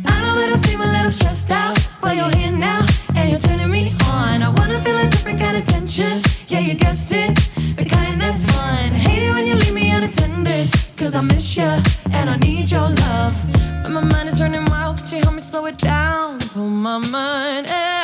[0.04, 3.38] I know it will seem a little stressed out, but you're here now and you're
[3.38, 4.42] turning me on.
[4.42, 6.20] I wanna feel a different kind of tension.
[6.48, 7.32] Yeah, you guessed it,
[7.76, 8.90] the kind that's fun.
[9.06, 10.66] Hate it when you leave me unattended,
[10.96, 11.70] cause I miss you
[12.10, 13.34] and I need your love.
[13.84, 16.40] But my mind is running wild, could you help me slow it down?
[16.40, 18.03] Pull my mind at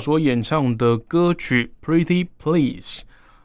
[0.00, 2.80] 所演唱的歌曲《Pretty Please》。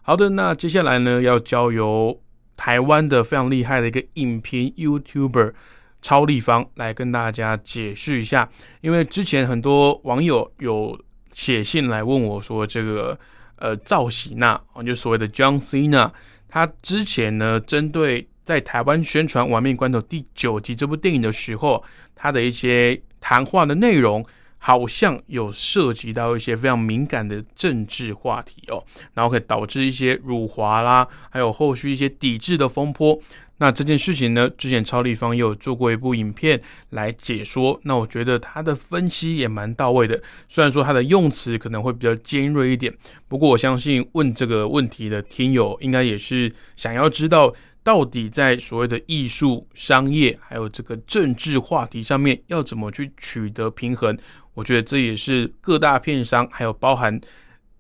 [0.02, 2.20] 好的，那接下来呢，要交由
[2.58, 5.54] 台湾的非常厉害的一个影评 YouTuber
[6.02, 8.50] 超立方来跟大家解释一下。
[8.82, 11.00] 因为之前很多网友有
[11.32, 13.16] 写信来问我说，这个
[13.58, 16.10] 呃赵喜娜，就所谓的 John Cena，
[16.50, 21.84] 他之前呢针对在台湾宣传《玩命关头》第九集这部电影的时候，
[22.16, 24.26] 他的一些谈话的内容。
[24.64, 28.84] 好像有涉及到一些非常敏感的政治话题哦，
[29.16, 33.20] 然后可以导致一些辱华啦，还有后续一些抵制的风波。
[33.58, 37.80] 那这件事情呢，之前超立方也有做过一部影片来解说。
[37.84, 42.94] 那我觉得他的分析也蛮到位的，虽然说他的用词可能会比较尖锐一点，
[43.28, 47.52] 不过我相信问这个问题的听友应该也是想要知道，
[47.84, 54.18] 到底在所谓的艺术、商业还有这个政治话题上面要怎么去取得平衡。
[54.54, 57.20] 我觉得这也是各大片商还有包含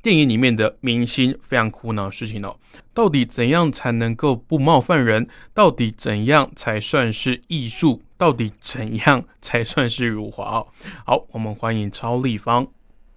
[0.01, 2.55] 电影里面的明星非常苦恼的事情哦。
[2.93, 5.27] 到底怎样才能够不冒犯人？
[5.53, 8.01] 到底怎样才算是艺术？
[8.17, 10.67] 到底怎样才算是辱华哦？
[11.05, 12.67] 好，我们欢迎超立方。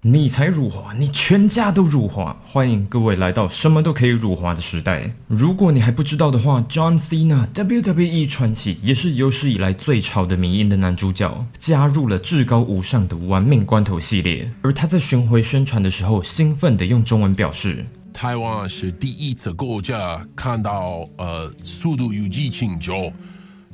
[0.07, 2.39] 你才辱华，你全家都辱华。
[2.45, 5.11] 欢迎各位来到什么都可以辱华的时代。
[5.29, 14.53] 如果你还不知道的话，John Cena WWE 传奇也是有史以来最潮的迷音的男主角，加入了至高无上的玩命关头系列。
[14.61, 22.95] 而他在巡回宣传的时候，兴奋地用中文表示：台湾是第一次国家看到呃《速度与激情九》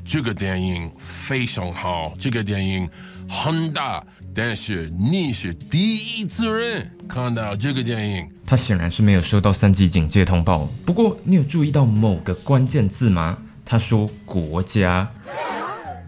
[0.05, 2.89] 这个电影非常好，这个电影
[3.29, 8.29] 很大，但是你是第一次人看到这个电影。
[8.47, 10.69] 他显然是没有收到三级警戒通报。
[10.85, 13.39] 不过，你有注意到某个关键字吗？
[13.65, 15.09] 他说“国家”。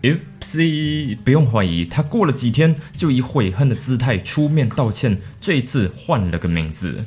[0.02, 0.16] 哎
[1.24, 7.04] 不用怀疑，他过了几天就以悔恨的姿态出面道歉，这一次换了个名字。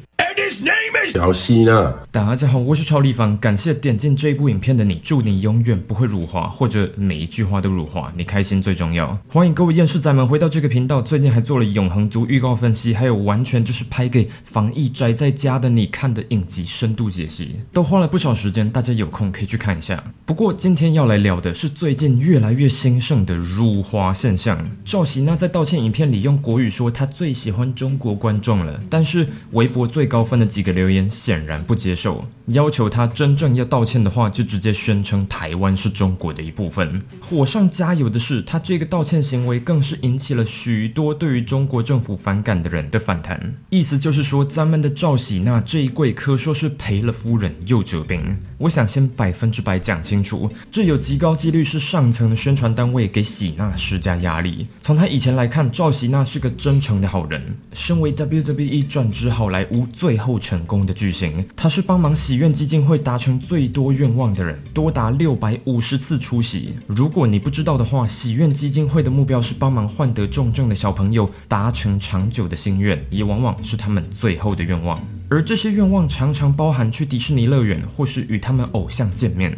[1.07, 9.17] 小希娜，大家好，我是超立方，感谢点进这部影片的你，祝你永远不会辱华，或者每一句话都辱华，你开心最重要。
[9.29, 20.03] 欢迎各位厌世仔们回到这个频道，最近还做了永恒族预告分析，还有完全就是拍给防疫宅在家的你看的影集深度解析，都花了不少时间，大家有空可以去看一下。
[20.25, 24.59] 不过今天要来聊的是最近越来越兴盛的辱华现象。
[24.83, 37.01] 赵喜娜在道歉影片里用国语说她最喜欢中国观众了，但是微博最高分的几个留言显然不接受，要求他真正要道歉的话，就直接宣称台湾是中国的一部分。
[37.21, 43.39] 火上加油的是，他这个道歉行为更是引起了许多对于中国政府反感的人的反弹。
[43.69, 48.37] 意思就是说，咱们的赵喜娜这一跪可说是赔了夫人又折兵。
[48.57, 54.67] 我想先百分之百讲清楚，这有极高几率是上层的宣传单位给喜娜施加压力。
[54.81, 57.55] 从他以前来看，赵喜娜是个真诚的好人。
[57.73, 66.73] 身为 WWE 转职好莱坞最最后成功的巨星，他是帮忙喜愿基金会达成最多愿望的人，多达六百五十次出席。
[66.87, 75.05] 如果你不知道的话，喜愿基金会的目标是帮忙患得重症的小朋友达成长久的心愿，也往往是他们最后的愿望。
[75.29, 79.53] 而这些愿望常常包含去迪士尼乐园，或是与他们偶像见面。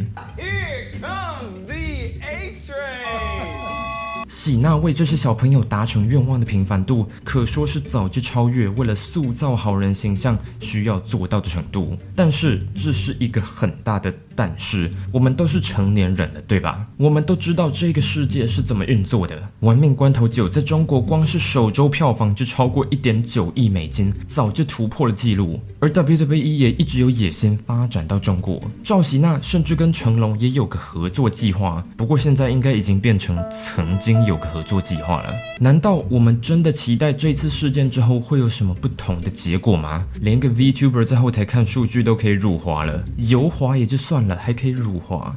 [4.48, 11.98] 喜娜为这些小朋友达成愿望的平凡度，可说是早就超越为了塑造好人形象需要做到的程度。
[12.16, 16.88] 但是这是一个很大的但是，我们都是成年人了，对吧？
[16.98, 19.36] 我们都知道这个世界是怎么运作的。
[19.60, 25.60] 《玩命关头九》在中国光是首周票房就超过一点九亿美金，早就突破了纪录。
[25.80, 35.34] 而 WWE 也一直有野心发展到中国，赵喜娜甚至跟成龙也有个合作计划，不过现在应该已经变成曾经有合作计划了。
[35.60, 40.06] 难道我们真的期待这次事件之后会有什么不同的结果吗？
[40.22, 45.36] 连个 VTuber 在后台看数据都可以辱华了，油华也就算了，还可以辱华。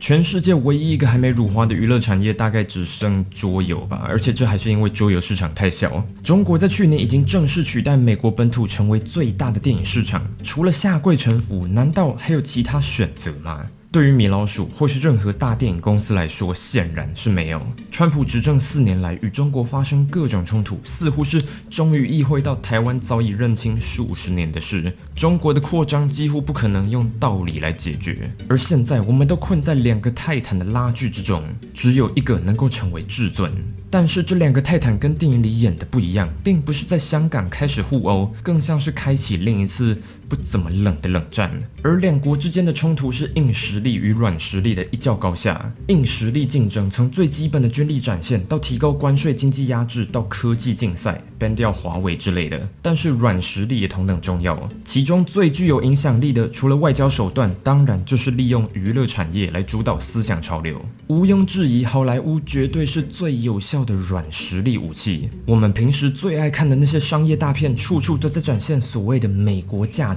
[0.00, 6.04] 全世界唯一一个还没辱华的娱乐产业，大概只剩桌游吧，而且这还是因为桌游市场太小。
[6.22, 13.64] 中国在去年已经正式取代美国本土成为最大的电影市场，除了下跪臣服，难道还有其他选择吗？
[13.94, 17.64] 对于米老鼠或是任何大电影公司来说，显然是没有。
[17.92, 21.40] 川普执政四年来，与中国发生各种冲突，似乎是
[21.70, 24.92] 终于意会到台湾早已认清数十年的事。
[25.14, 33.52] 中国的扩张几乎不可能用道理来解决，而现在我们都困在两个泰坦的拉锯之中，只有一个能够成为至尊。
[33.88, 39.96] 但是这两个泰坦跟电影里演的不一样，并不是在香港开始互殴，更像是开启另一次
[40.28, 41.50] 不怎么冷的冷战。
[41.82, 45.72] 而两国之间的冲突是硬实力与软实力的一较高下。
[45.88, 52.68] 硬实力竞争从最基本的军力展现，到提高关税、经济压制，到科技竞赛，ban 掉华为之类的。
[52.80, 60.80] 但是软实力也同等重要，其中最具有影响力的，除了外交手段，当然就是利用娱乐产业来主导思想潮流。
[61.08, 65.28] 毋庸置疑，好莱坞绝对是最有效的软实力武器。
[65.46, 70.13] 我们平时最爱看的那些商业大片，处处都在展现所谓的美国价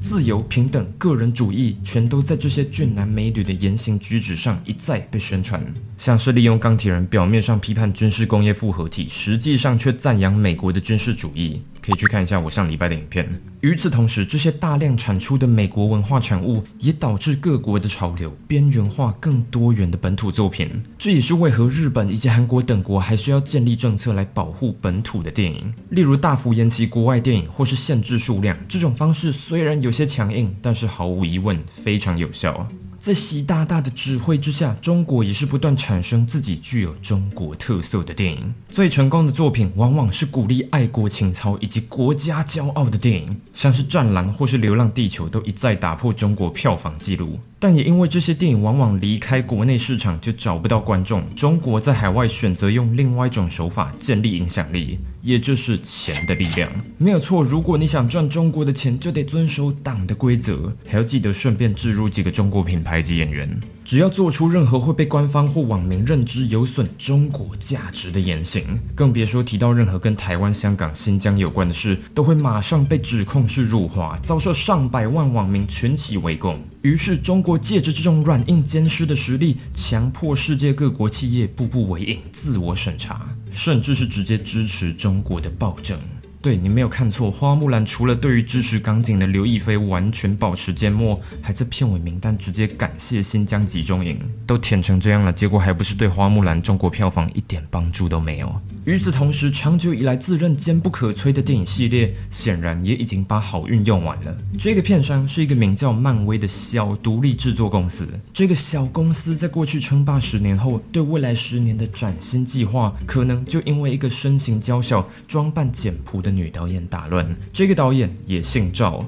[0.00, 5.62] 自由、平等、个人主义，全都在这些俊男美女的言行举止上一再被宣传。
[5.98, 11.60] 像是利用钢铁人表面上批判军事工业复合体，实际上却赞扬美国的军事主义。
[11.84, 13.28] 可以去看一下我上礼拜的影片。
[13.60, 20.82] 与此同时，这些大量产出的美国文化产物，也导致各国的潮流边缘化更多元的本土作品。
[20.98, 28.56] 这也是为何日本以及韩国等国还需要建立政策来保护本土的电影，例如大幅延期国外电影或是限制数量。
[28.68, 32.66] 这种方式虽然有些强硬，但是毫无疑问非常有效。
[33.00, 38.52] 在习大大的指挥之下，中国也是不断产生自己具有中国特色的电影。
[38.68, 47.38] 最成功的作品，往往是鼓励爱国情操以及国家骄傲的电影，像是《战狼》或是《流浪地球》，都一再打破中国票房纪录。
[47.62, 56.72] 但也因为这些电影往往离开国内市场就找不到观众，中国在海外选择用另外一种手法建立影响力，也就是钱的力量。
[56.96, 63.60] 没有错，如果你想赚中国的钱，就得遵守党的规则，还要记得顺便置入几个中国品牌及演员。
[63.84, 76.58] 只要做出任何会被官方或网民认知有损中国价值的言行，更别说提到任何跟台湾、香港、新疆有关的事，都会马上被指控是辱华，遭受上百万网民群起围攻。
[76.82, 85.98] 于是，中国借着这种软硬兼施的实力，强迫世界各国企业步步为营、自我审查，甚至是直接支持中国的暴政。
[86.40, 98.58] 对你没有看错，花木兰除了对于支持港警的刘亦菲完全保持缄默，还在片尾名单直接感谢新疆集中营，都舔成这样了，结果还不是对花木兰中国票房一点帮助都没有。
[98.90, 104.36] 与此同时，长久以来自认坚不可摧的电影系列，显然也已经把好运用完了。
[104.58, 116.30] 这个片商是一个名叫漫威的小独立制作公司，这个小公司在过去称霸十年后，对未来十年的崭新计划，可能就因为一个身形娇小、装扮简朴的。
[116.30, 119.04] 女导演打乱，这个导演也姓赵。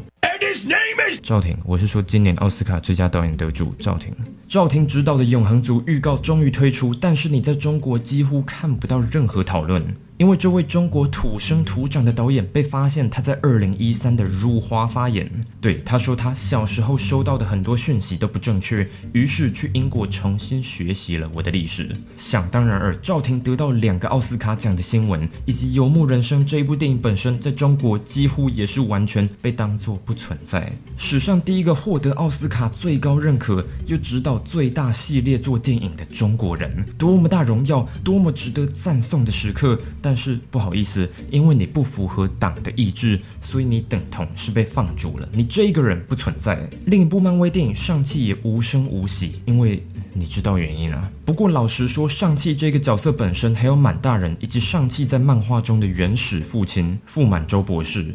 [1.23, 4.13] 赵婷，我是说今年奥斯卡最佳导演得主赵婷。
[4.47, 9.83] 赵婷执导的《永恒族》预告终于推出，但是你在中国几乎看不到任何讨论。
[10.23, 15.29] 因为这位中国土生土长的导演被发现他在二零一三的辱华发言，
[15.61, 21.91] 对他说他小时候收到的很多讯息都不正确，于是去英国重新学习了我的历史。
[22.17, 30.73] 想当然尔，赵婷得到两个奥斯卡奖的新闻，以及《游牧人生》这一部电影本身，在中国几乎也是完全被当作不存在。
[30.97, 39.77] 史上第一个获得奥斯卡最高认可又指导最大系列做电影的中国人，多么大荣耀，多么值得赞颂的时刻！
[40.01, 45.27] 但但是不好意思，因为你不符合党的意志，所以你等同是被放逐了。
[45.33, 46.69] 你这一个人不存在。
[46.85, 49.83] 另一部漫威电影《上汽》也无声无息，因为
[50.13, 51.11] 你知道原因啊。
[51.25, 58.15] 不过老实说，上汽这个角色本身，还有满大人以及上汽在漫画中的原始父亲傅满洲博士。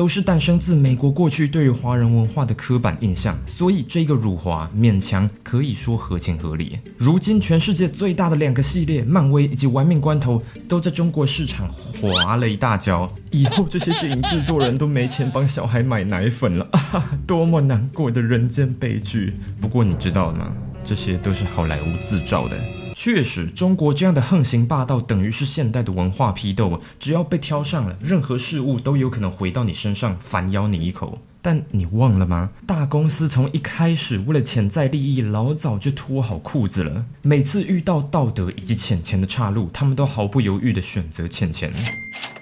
[0.00, 6.78] 都是诞生自美国过去对于华人文化的刻板印象，所以这个辱华勉强可以说合情合理。
[6.96, 13.12] 如今全世界最大的两个系列，漫威以及玩命关头，都在中国市场滑了一大跤。
[13.30, 16.66] 以后这些电影制作人都没钱帮小孩买奶粉了，
[17.28, 19.34] 多么难过的人间悲剧！
[19.60, 20.50] 不过你知道吗？
[20.82, 22.56] 这些都是好莱坞自造的。
[23.02, 26.82] 确实，中国这样的横行霸道等于是现代的文化批斗。
[26.98, 31.18] 只要被挑上了，任何事物都有可能回到你身上，反咬你一口。
[31.40, 32.50] 但你忘了吗？
[32.66, 37.06] 大公司从一开始为了潜在利益，老早就脱好裤子了。
[37.22, 41.72] 每次遇到道德以及钱钱的岔路，他们都毫不犹豫地选择钱钱。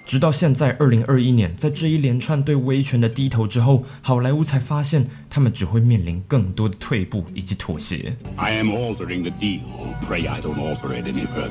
[0.08, 8.16] 直到现在，二零二一年，在这一连串对威权的低头之后，好莱坞才发现，他们只会面临更多的退步以及妥协。
[8.36, 9.60] I am altering the deal.
[10.00, 11.50] Pray I don't alter it any further.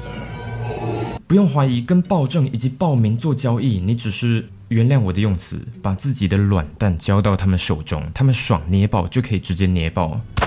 [1.27, 10.19] 不用怀疑，跟暴政以及暴民做交易，你只是原谅我的用词，把自己的卵蛋交到他们手中，他们爽捏爆就可以直接捏爆。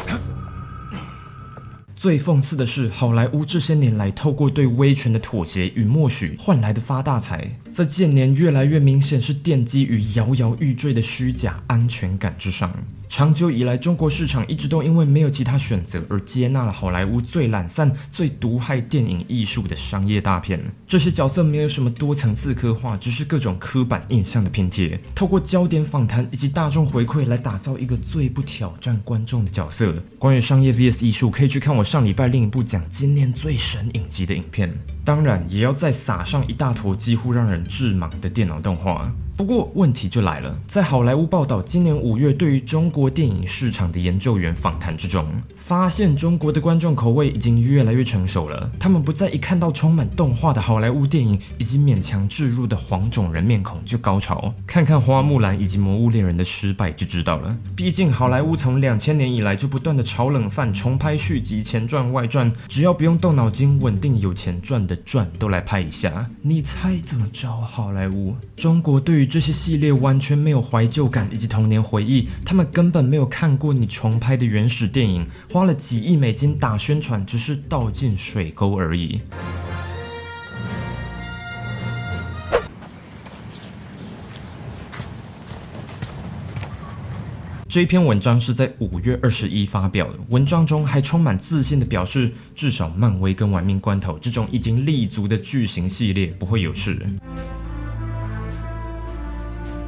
[1.95, 12.71] 最讽刺的是，好莱坞这些年来透过对威权的妥协与默许换来的发大财，在近年越来越明显是奠基于摇摇欲坠的虚假安全感之上。
[13.09, 20.61] 长久以来，中国市场一直都因为没有其他选择而接纳了好莱坞最懒散、最毒害电影艺术的商业大片。
[20.87, 29.95] 这些角色没有什么多层次刻画，只是各种刻板印象的拼贴，透过焦点访谈以及大众回馈来打造一个最不挑战观众的角色。
[30.19, 34.73] 关于商业 vs 艺术，可以去看我上礼拜另一部讲今年最神影集的影片。
[35.05, 39.11] 当然，也要再撒上一大坨几乎让人致盲的电脑动画。
[39.41, 45.27] 不过问题就来了，在好莱坞报道今年五月对于中国电影市场的研究员访谈之中，
[45.57, 48.71] 发现中国的观众口味已经越来越成熟了。
[48.79, 57.57] 他们不再一看到充满动画的好莱坞电影以及勉强置入的黄种人面孔就高潮，看看《花木兰》以及《魔物猎人》的失败就知道了。
[57.75, 66.29] 毕竟好莱坞从两千年以来就不断的炒冷饭、重拍续集、前传、外传，只要不用动脑筋、稳定有钱赚的赚都来拍一下。
[66.43, 67.51] 你猜怎么着？
[67.51, 79.21] 好莱坞，中国对于这些系列完全没有怀旧感以及童年回忆，他们根本没有看过你重拍的原始电影，花了几亿美金打宣传，只是倒进水沟而已。
[87.69, 97.07] 这一篇文章是在五月二十一发表的，文章中还充满自信的表示，至少漫威跟玩命关头这种已经立足的巨型系列不会有事。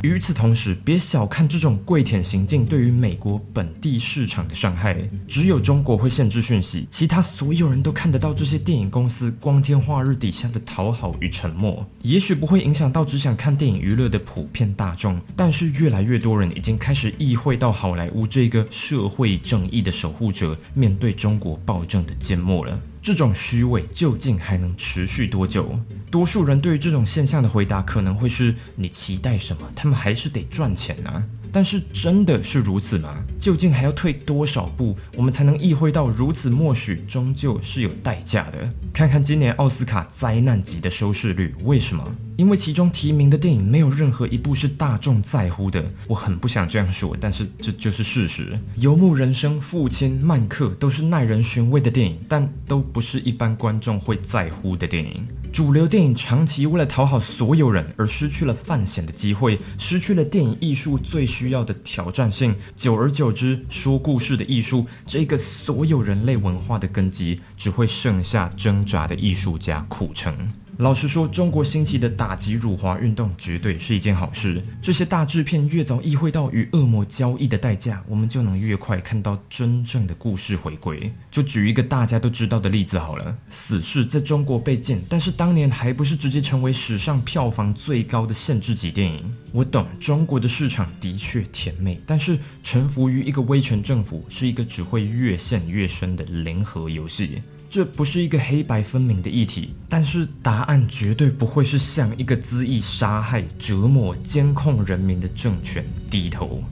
[0.03, 4.96] 与此同时，别小看这种跪舔行径对于美国本地市场的伤害。
[5.28, 11.86] 只有中国会限制讯息，其他所有人都看得到这些电影公司光天化日底下的讨好与沉默。
[12.00, 22.76] 也许不会影响到只想看电影娱乐的普遍大众，但是越来越多人已经开始意会到好莱坞这个社会正义的守护者面对中国暴政的缄默了。
[23.00, 25.76] 这种虚伪究竟还能持续多久？
[26.12, 29.62] 多数人对于这种现象的回答可能会是：你期待什么？
[29.74, 31.24] 他们还是得赚钱啊。
[31.50, 33.16] 但是真的是如此吗？
[33.40, 38.68] 究竟还要退多少步，我们才能意会到如此默许终究是有代价的？
[38.92, 42.06] 看看今年奥斯卡灾难级的收视率，为什么？
[42.36, 45.82] 因为其中提名的电影没有任何一部是大众在乎的。
[46.06, 48.52] 我很不想这样说，但是这就是事实。
[48.82, 55.26] 《游牧人生》《父亲》《曼克》都是耐人寻味的电影，但都不是一般观众会在乎的电影。
[55.53, 62.57] 主流电影长期为了讨好所有人而失去了犯险的机会，失去了电影艺术最需要的挑战性。
[62.74, 70.34] 久而久之，说故事的艺术这个所有人类文化的根基，只会剩下挣扎的艺术家苦撑。
[70.83, 74.61] 老实说，中国兴起的打击辱华运动绝对是一件好事。
[74.83, 81.09] 这些大制片越早意会到与恶魔交易的代价，我们就能越快看到真正的故事回归。
[81.30, 89.33] 就举一个大家都知道的例子好了，《死侍》在中国被禁，但是当年还不是直接成为史上票房最高的限制级电影。
[89.53, 97.41] 我懂中国的市场的确甜美，但是臣服于一个威权政府是一个只会越陷越深的零和游戏。
[97.73, 106.62] 这不是一个黑白分明的议题，但是答案绝对不会是向一个恣意杀害、折磨、监控人民的政权低头。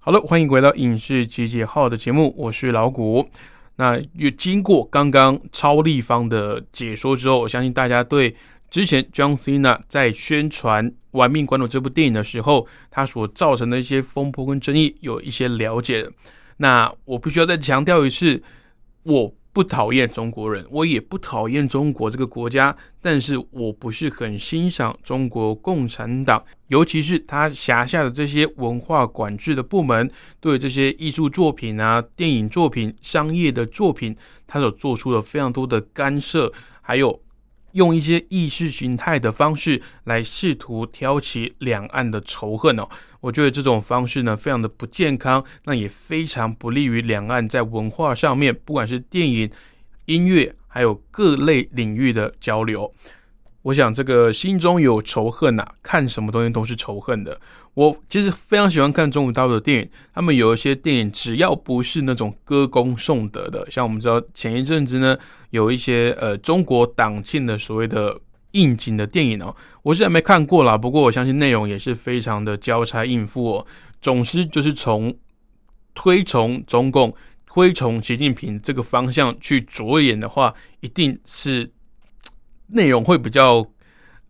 [0.00, 3.24] 好了，欢迎回到影视集结号的节目，我是老谷。
[3.76, 8.34] 那也经过刚刚超立方的解说之后，我相信大家对
[8.68, 16.10] 之前 John Cena 在宣传《玩命关头》这部电影的时候，他所造成的一些风波跟争议有一些了解。
[16.56, 18.42] 那我必须要再强调一次，
[19.04, 37.20] 我不讨厌中国人，我也不讨厌中国这个国家，但是我不是很欣赏中国共产党，尤其是他辖下的这些文化管制的部门，对这些艺术作品啊、电影作品、商业的作品，他所做出的非常多的干涉，还有
[37.72, 42.88] 用一些意识形态的方式来试图挑起两岸的仇恨哦。
[43.20, 49.50] 我觉得这种方式呢，非常的不健康，那也非常不利于两岸在文化上面，不管是电影、
[50.06, 52.94] 音乐，还有各类领域的交流。
[53.62, 57.38] 我想这个心中有仇恨呐、看什么东西都是仇恨的。
[57.74, 65.16] 我其实非常喜欢看中国大陆的电影，他们有一些电影只要不是那种歌功颂德的，像我们知道前一阵子呢，
[65.50, 68.18] 有一些呃中国党庆的所谓的
[68.52, 73.66] 应景的电影哦，我是还没看过啦，不过我相信内容也是非常的交叉应付哦。
[74.00, 75.14] 总之就是从
[75.94, 77.14] 推崇中共、
[77.46, 81.70] 推崇习近平这个方向去着眼的话，一定是
[82.68, 83.66] 内容会比较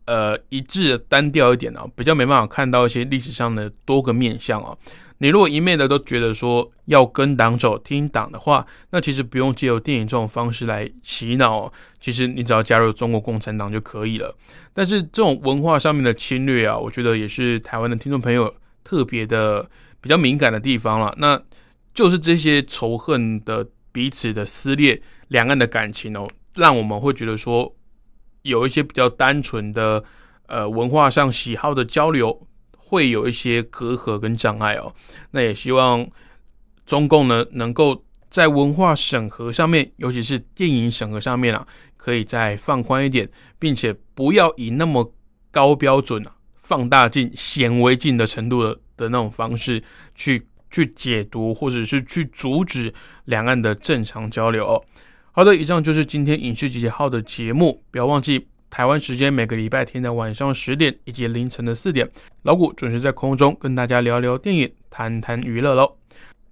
[0.07, 4.77] 呃一致、单调一点哦，比较没办法看到一些历史上的多个面相哦。
[5.21, 14.33] 你如果一昧的都觉得说要跟党走、听党的话，那其实不用借由电影这种方式来洗脑，其实你只要加入中国共产党就可以了。
[14.73, 19.69] 但是这种文化上面的侵略啊，我觉得也是台湾的听众朋友特别的
[20.01, 21.13] 比较敏感的地方了。
[21.19, 21.43] 那
[21.93, 27.75] 就是这些仇恨的彼此的撕裂，两岸的感情哦，让我们会觉得说
[28.43, 30.03] 有一些比较单纯的
[30.47, 32.47] 呃文化上喜好的交流。
[32.91, 34.91] 会有一些隔阂跟障碍哦，
[35.33, 36.09] 那也希望
[36.87, 41.67] 中共呢能够在文化审核上面，尤其是电影审核上面啊，
[41.99, 43.29] 可以再放宽一点，
[43.59, 45.13] 并且不要以那么
[45.51, 49.83] 高标准啊、放大镜、显微镜的程度的的那种方式
[50.15, 52.91] 去去解读，或者是去阻止
[53.27, 54.83] 两岸的正常交流哦。
[55.39, 58.49] 好的，以上就是今天影视集结号的节目，不要忘记。
[58.69, 62.11] 台湾时间每个礼拜天的晚上十点以及凌晨的四点，
[62.43, 65.95] 老谷准时在空中跟大家聊聊电影，谈谈娱乐喽。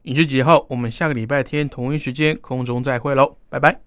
[0.04, 0.64] 影视集结号？
[0.70, 3.85] 我们下个礼拜天同一时间空中再会喽，拜拜。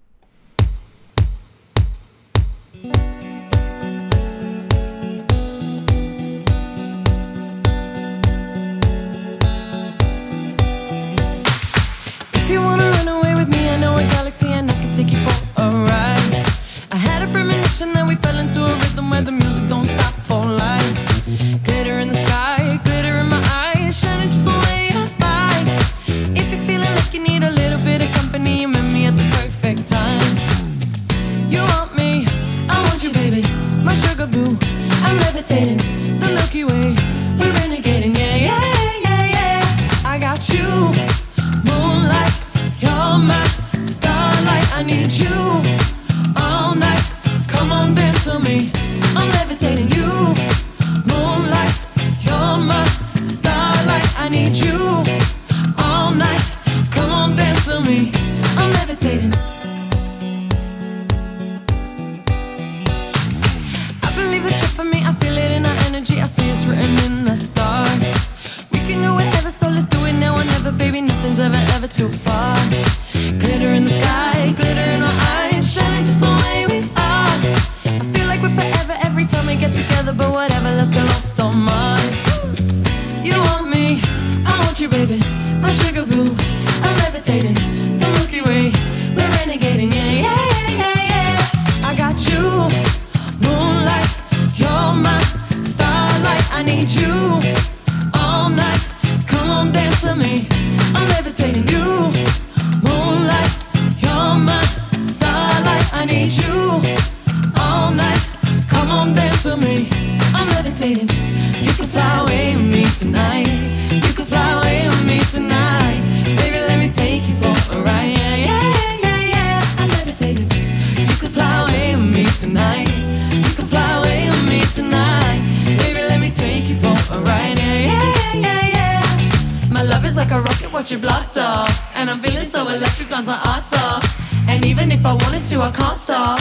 [130.80, 131.94] Watch it blast off.
[131.94, 134.02] And I'm feeling so electric, dance my ass off.
[134.48, 136.40] And even if I wanted to, I can't stop.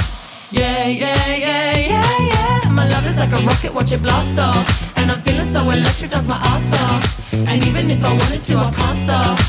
[0.50, 2.70] Yeah, yeah, yeah, yeah, yeah.
[2.70, 4.98] My love is like a rocket, watch it blast off.
[4.98, 7.34] And I'm feeling so electric, dance my ass off.
[7.34, 9.40] And even if I wanted to, I can't stop.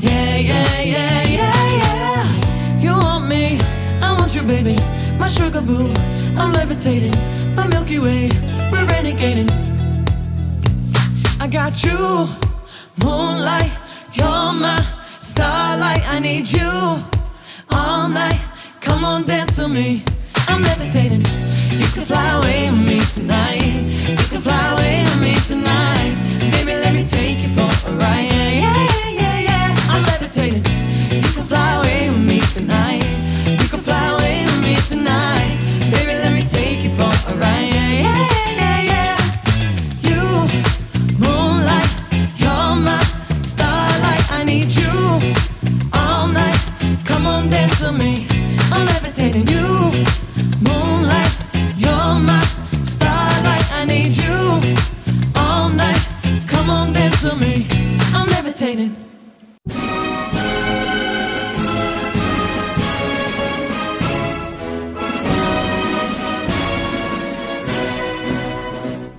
[0.00, 2.80] Yeah, yeah, yeah, yeah, yeah.
[2.80, 3.60] You want me,
[4.00, 4.76] I want you, baby.
[5.18, 5.92] My sugar boo,
[6.40, 7.16] I'm levitating.
[7.54, 8.30] The Milky Way,
[8.72, 9.50] we're renegading.
[11.38, 12.26] I got you,
[13.04, 13.87] moonlight.
[14.12, 14.80] You're my
[15.20, 17.04] starlight, I need you
[17.70, 18.40] all night.
[18.80, 20.02] Come on, dance with me.
[20.48, 21.24] I'm levitating.
[21.72, 23.84] You can fly away with me tonight.
[24.08, 26.14] You can fly away with me tonight.
[26.52, 28.32] Baby, let me take you for a ride.
[28.32, 29.76] Yeah, yeah, yeah, yeah.
[29.90, 30.64] I'm levitating.
[31.12, 33.04] You can fly away with me tonight.
[33.46, 35.58] You can fly away with me tonight.
[35.90, 37.77] Baby, let me take you for a ride.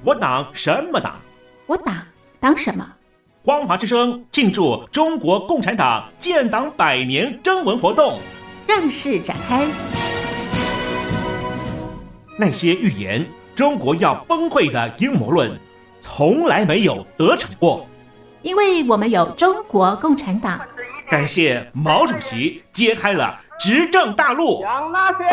[0.04, 1.14] 我党什么党？
[1.68, 1.96] 我党
[2.40, 2.84] 党什么？
[3.44, 8.20] 光华之声庆祝中国共产党建党百年征文活动
[8.70, 9.66] 正式展开。
[12.38, 15.50] 那些预言中国要崩溃的阴谋论，
[16.00, 17.88] 从来没有得逞过。
[18.44, 20.62] 因为我们有中国共产党。
[21.10, 24.62] 感谢毛主席揭开了执政大路。
[24.62, 25.24] 向那些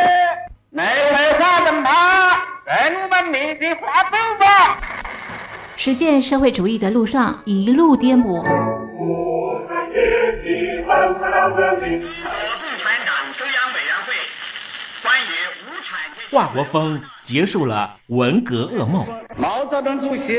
[0.70, 0.82] 内
[1.12, 3.66] 外发动他人文明的！
[5.76, 8.43] 实践社会主义的路上一路颠簸。
[8.43, 8.43] 共
[12.78, 14.09] 产党中央委员会
[15.03, 15.32] 关于
[15.64, 19.07] 无产阶级华国锋结束了文革噩梦。
[19.39, 20.39] 毛泽东主席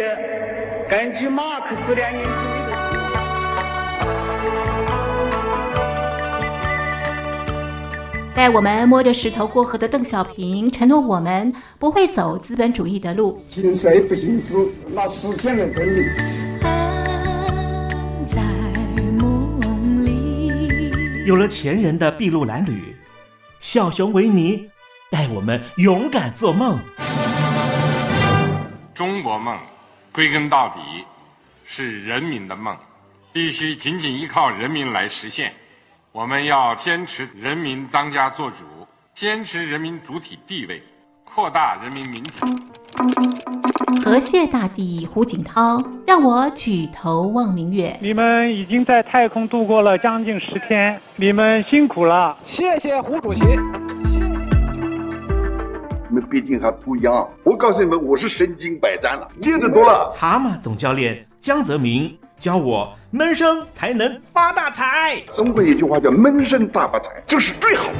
[0.87, 2.33] 根据马克思列宁主义
[2.69, 2.77] 的。
[8.35, 13.43] 带我们摸着石头过河的邓小平承诺我们不会走资本主义的路。
[13.49, 14.53] 行衰不行止，
[14.93, 16.05] 那实现了真理。
[18.27, 18.43] 在
[19.17, 21.25] 梦里。
[21.25, 22.95] 有了前人的筚路蓝缕，
[23.59, 24.69] 小熊维尼
[25.09, 26.77] 带我们勇敢做梦。
[28.93, 29.57] 中国梦，
[30.11, 30.79] 归根到底
[31.63, 32.75] 是人民的梦，
[33.31, 35.53] 必须紧紧依靠人民来实现。
[36.11, 38.57] 我们要坚持人民当家作主，
[39.13, 40.81] 坚持人民主体地位，
[41.23, 42.45] 扩大人民民主。
[44.03, 47.97] 河蟹大帝胡锦涛让我举头望明月。
[48.01, 52.35] 你们已经在太空度过了将近十天，你们辛苦了。
[52.43, 53.43] 谢谢胡主席。
[56.09, 60.13] 你们毕竟还不一样，我告诉你们，我是身经百战了，见得多了。
[60.15, 65.21] 蛤蟆总教练江泽民教我闷声才能发大财。
[65.35, 67.97] 中国有句话叫“闷声大发财”，这是最好的。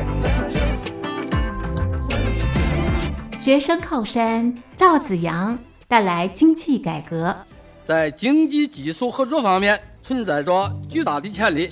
[3.41, 7.35] 学生靠山赵子阳带来经济改革，
[7.83, 11.71] 在经济技术合作方面存在着巨大的潜力，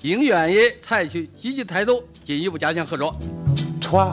[0.00, 3.14] 应愿意采取积极态度，进一步加强合作。
[3.82, 4.12] Toi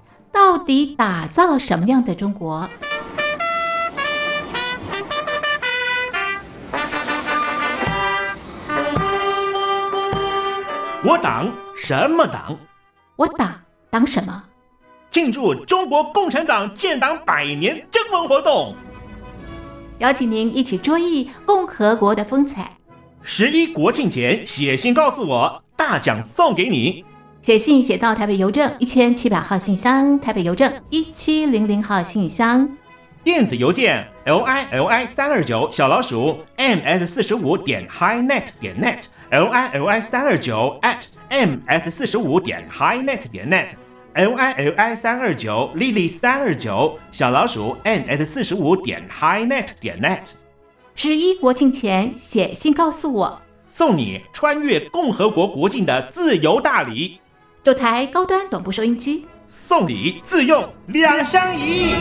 [0.31, 2.69] 到底打造什么样的中国？
[11.03, 12.57] 我党什么党？
[13.17, 13.53] 我党
[13.89, 14.43] 党什么？
[15.09, 18.73] 庆祝中国共产党建党百年征文活动，
[19.97, 22.77] 邀请您一起追忆共和国的风采。
[23.21, 27.03] 十一国庆前写信告诉我，大奖送给你。
[27.43, 32.69] 写信写到台北邮政一千七百号信箱，台北邮政一七零零号信箱。
[33.23, 39.99] 电子邮件 l i l i 三二九小老鼠 m s 四十五点 highnet 点 net l i l i
[39.99, 43.69] 三二九 at m s 四十五点 highnet 点 net
[44.13, 50.29] l i l i 三二九 lily 三二九小老鼠 m s 四十五点 highnet 点 net。
[50.93, 57.19] 十一国庆前写信告诉我，送你穿越共和国国境的自由大礼，
[57.63, 61.93] 九台高端短波收音机，送礼自用两相宜。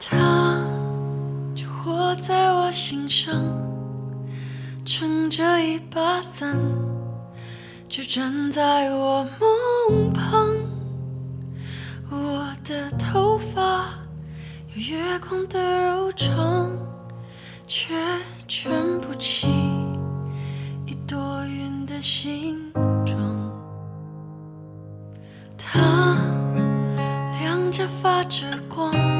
[0.00, 0.60] 他
[1.54, 3.32] 就活在我心上，
[4.84, 6.58] 撑着一把伞，
[7.88, 10.48] 就站在我梦旁。
[12.10, 13.90] 我的头发
[14.74, 16.68] 有月光的柔长，
[17.64, 17.94] 却
[18.48, 19.46] 卷不起
[21.08, 22.70] 多云的形
[23.06, 23.16] 状。
[25.56, 26.18] 他
[27.40, 29.17] 两颊发着光。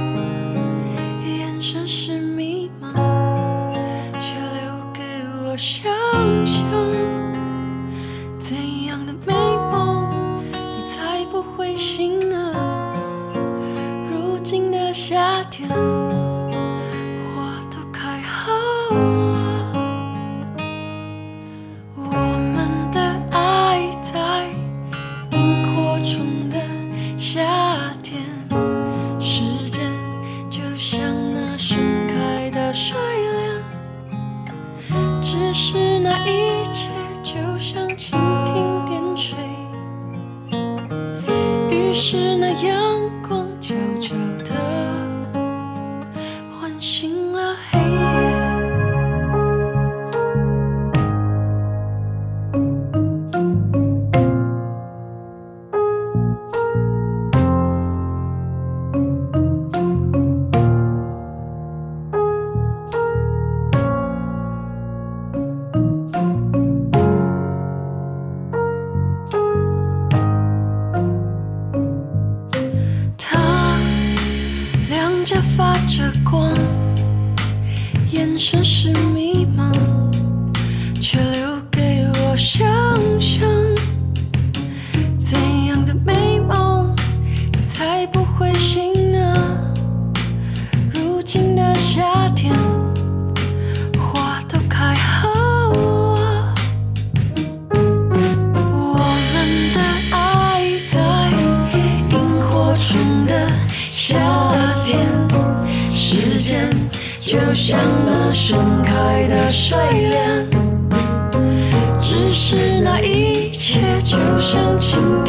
[114.98, 115.27] 像